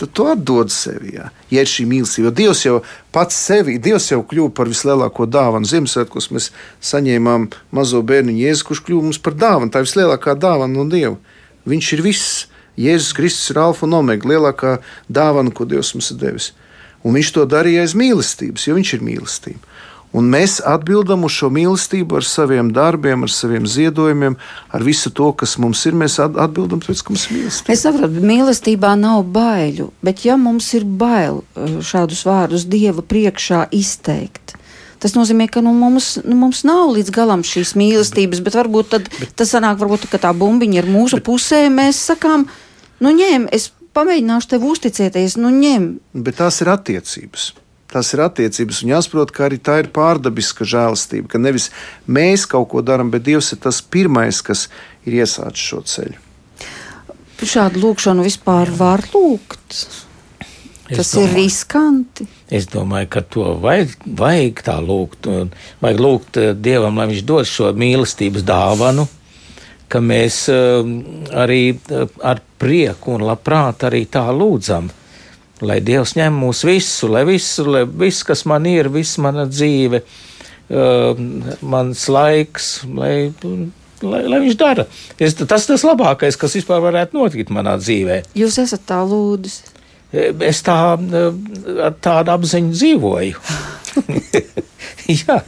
[0.00, 1.14] tad tu atdod sevi.
[1.18, 1.28] Jā.
[1.52, 2.78] Ja ir šī mīlestība, jo Dievs jau
[3.14, 5.68] pats sevi, Dievs jau kļuva par vislielāko dāvanu.
[5.70, 6.50] Ziemassvētkos mēs
[6.84, 9.70] saņēmām mazo bērnu Jēzu, kurš kļuva mums par dāvanu.
[9.70, 11.16] Tā ir vislielākā dāvana no Dieva.
[11.70, 12.34] Viņš ir viss.
[12.74, 16.50] Jēzus Kristus ir alfa un omega, lielākā dāvana, ko Dievs mums ir devis.
[17.06, 19.73] Un viņš to darīja aiz mīlestības, jo viņš ir mīlestība.
[20.14, 24.36] Un mēs atbildam uz šo mīlestību ar saviem darbiem, ar saviem ziedojumiem,
[24.70, 25.96] ar visu to, kas mums ir.
[25.98, 27.74] Mēs atbildam, tāpēc, ka mums ir mīlestība.
[27.74, 33.66] Es saprotu, mīlestībā nav baiļu, bet ja mums ir bail eh, šādus vārdus Dieva priekšā
[33.74, 34.54] izteikt,
[35.04, 39.10] Tas nozīmē, ka nu, mums, nu, mums nav līdz galam šīs mīlestības, bet varbūt tad,
[39.18, 41.58] bet, tas sanāk, varbūt, ka tā bumbiņa ir mūsu bet, pusē.
[41.68, 42.46] Mēs sakām,
[43.04, 45.90] nu ņem, es pamēģināšu tev uzticēties, nu ņem.
[46.24, 47.50] Bet tās ir attiecības.
[47.94, 51.28] Tās ir attiecības, un jāsaprot, ka arī tā ir pārdabiska žēlastība.
[51.30, 51.68] Ka nevis
[52.10, 54.66] mēs kaut ko darām, bet Dievs ir tas pirmais, kas
[55.06, 56.18] ir iesācis šo ceļu.
[57.44, 59.78] Šādu lūkšanu vispār var lūgt.
[60.88, 62.26] Es tas domāju, ir riskanti.
[62.50, 65.30] Es domāju, ka to vajag, vajag tā lūgt.
[65.84, 69.06] Vajag lūgt eh, Dievam, lai Viņš dod šo mīlestības dāvanu,
[69.88, 70.92] ka mēs eh,
[71.44, 74.90] arī eh, ar prieku un labprāt arī tā lūdzam
[75.66, 80.02] lai Dievs ņem mūs visu, lai visu, lai viss, kas man ir, viss mana dzīve,
[80.04, 81.22] uh,
[81.74, 83.14] mans laiks, lai,
[84.04, 84.88] lai, lai viņš dara.
[85.18, 88.22] Es, tas tas labākais, kas vispār varētu notikt manā dzīvē.
[88.38, 89.72] Jūs esat tā lūdzu.
[90.14, 93.40] Es tā, ar tādu apziņu dzīvoju.
[95.08, 95.40] Jā.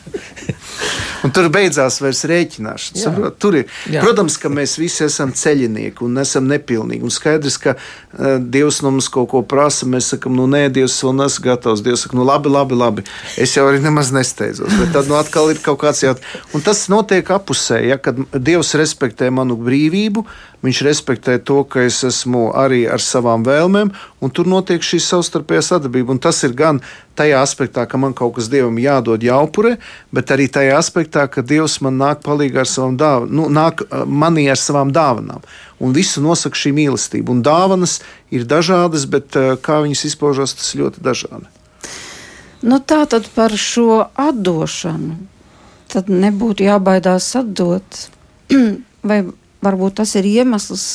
[1.26, 3.30] Un tur beidzās vairs rēķināšana.
[3.42, 3.70] Tur ir.
[3.90, 4.02] Jā.
[4.04, 7.02] Protams, ka mēs visi esam ceļinieki un esam nepilnīgi.
[7.06, 9.88] Un skaidrs, ka uh, Dievs no mums kaut ko prasa.
[9.90, 11.82] Mēs sakām, nu nē, Dievs vēl nes gatavs.
[11.86, 13.06] Dievs saka, nu labi, labi, labi.
[13.42, 14.70] Es jau arī nemaz nesteidzos.
[14.78, 16.46] Bet tad nu, atkal ir kaut kāds jautājums.
[16.54, 20.26] Un tas notiek apusē, ja, kad Dievs respektē manu brīvību.
[20.66, 25.62] Viņš respektē to, ka es esmu arī ar savām vēlmēm, un tur notiek šī savstarpējā
[25.66, 26.14] sadarbība.
[26.14, 26.80] Un tas ir gan
[27.18, 29.76] tajā aspektā, ka man kaut kas dievam jādod jāupurē,
[30.14, 34.46] bet arī tajā aspektā, ka Dievs man nāk palīdzīgā ar savām dāvanām, nu, nāk manī
[34.52, 35.44] ar savām dāvanām.
[35.80, 37.34] Un visu nosaka šī mīlestība.
[37.34, 38.00] Un dāvanas
[38.32, 41.50] ir dažādas, bet kā viņas izpaužas, tas ļoti dažādi.
[42.64, 45.18] Nu, tā tad par šo atdošanu.
[45.92, 48.06] Tad nebūtu jābaidās atdot.
[49.06, 49.20] Vai
[49.62, 50.86] varbūt tas ir iemesls,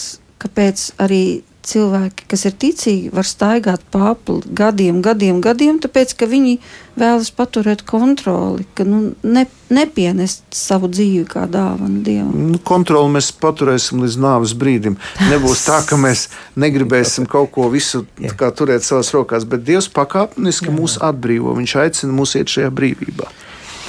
[0.42, 1.24] kāpēc arī
[1.68, 6.57] cilvēki, kas ir ticīgi, var staigāt pāri gadiem, gadiem, gadiem, tāpēc ka viņi
[6.99, 12.34] vēlas paturēt kontroli, ka nu, ne, nepienest savu dzīvi kā dāvanu Dievam.
[12.51, 14.97] Nu, kontroli mēs paturēsim līdz nāves brīdim.
[15.30, 16.28] Nebūs tā, ka mēs
[16.59, 18.03] negribēsim kaut ko visu
[18.57, 21.55] turēt savās rokās, bet Dievs pakāpeniski mūs atbrīvo.
[21.59, 23.32] Viņš aicina mūs iet šajā brīvībā.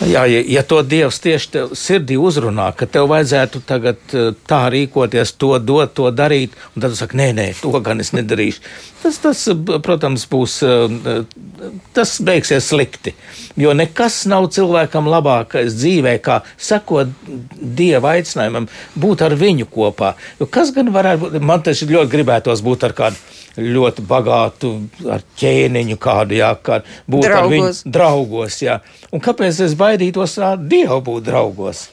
[0.01, 5.35] Jā, ja, ja to Dievs tieši sirdī uzrunā, ka tev vajadzētu tagad eh, tā rīkoties,
[5.39, 8.63] to dot, to darīt, un tad tu saki, nē, nē, to gan es nedarīšu.
[9.03, 9.43] Tas, tas
[9.85, 13.15] protams, būs, eh, tas beigsies slikti.
[13.61, 17.13] Jo nekas nav cilvēkam labākais dzīvē, kā sekot
[17.61, 18.67] Dieva aicinājumam,
[18.99, 20.15] būt ar viņu kopā.
[20.41, 24.75] Jo kas gan varētu būt, man taču ļoti gribētos būt ar kādu ļoti bagātu
[25.13, 27.41] ar ķēniņu kādu, jā, kā būt draugos.
[27.41, 28.79] ar viņu draugos, jā.
[29.13, 31.89] Un kāpēc es baidītos ar Dievu būt draugos?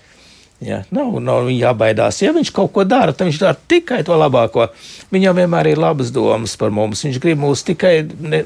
[0.60, 2.18] Jā, nav, nav jābaidās.
[2.20, 4.66] Ja viņš kaut ko dara, tad viņš dara tikai to labāko.
[5.08, 7.06] Viņam vienmēr ir labas domas par mums.
[7.06, 7.94] Viņš grib mūs tikai.
[8.20, 8.42] Ne,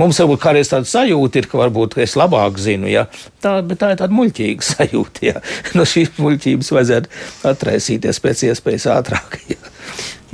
[0.00, 2.88] mums varbūt kādreiz tāda sajūta ir, ka varbūt es labāk zinu.
[2.88, 3.04] Ja?
[3.44, 5.26] Tā, bet tā ir tāda muļķīga sajūta.
[5.28, 5.44] Ja?
[5.76, 7.12] No šīs muļķības vajadzētu
[7.52, 9.36] atraisīties pēc iespējas ātrāk.
[9.52, 9.60] Ja?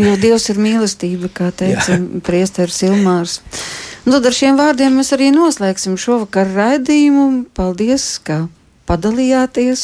[0.01, 3.41] Jo Dievs ir mīlestība, kā teica Priesteris Ilmārs.
[4.03, 7.45] Nu, tad ar šiem vārdiem mēs arī noslēgsim šovakar raidījumu.
[7.55, 8.47] Paldies, ka
[8.91, 9.83] padalījāties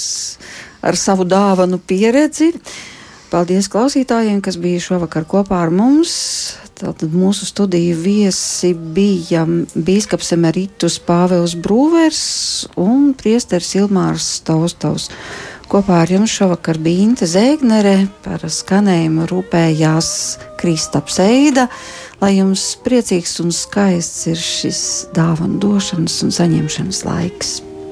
[0.82, 2.54] ar savu dāvanu pieredzi.
[3.28, 6.14] Paldies klausītājiem, kas bija šovakar kopā ar mums.
[6.78, 9.42] Tātad mūsu studiju viesi bija
[9.74, 12.22] bīskaps emeritus Pāvils Brūvers
[12.78, 15.10] un priesteris Ilmārs Taustovs.
[15.68, 20.08] Kopā ar jums šovakar bija Inte Zēgnere, par skanējumu rūpējās
[20.56, 21.66] Kristaps Eida,
[22.22, 27.58] lai jums priecīgs un skaists ir šis dāvanu došanas un saņemšanas laiks.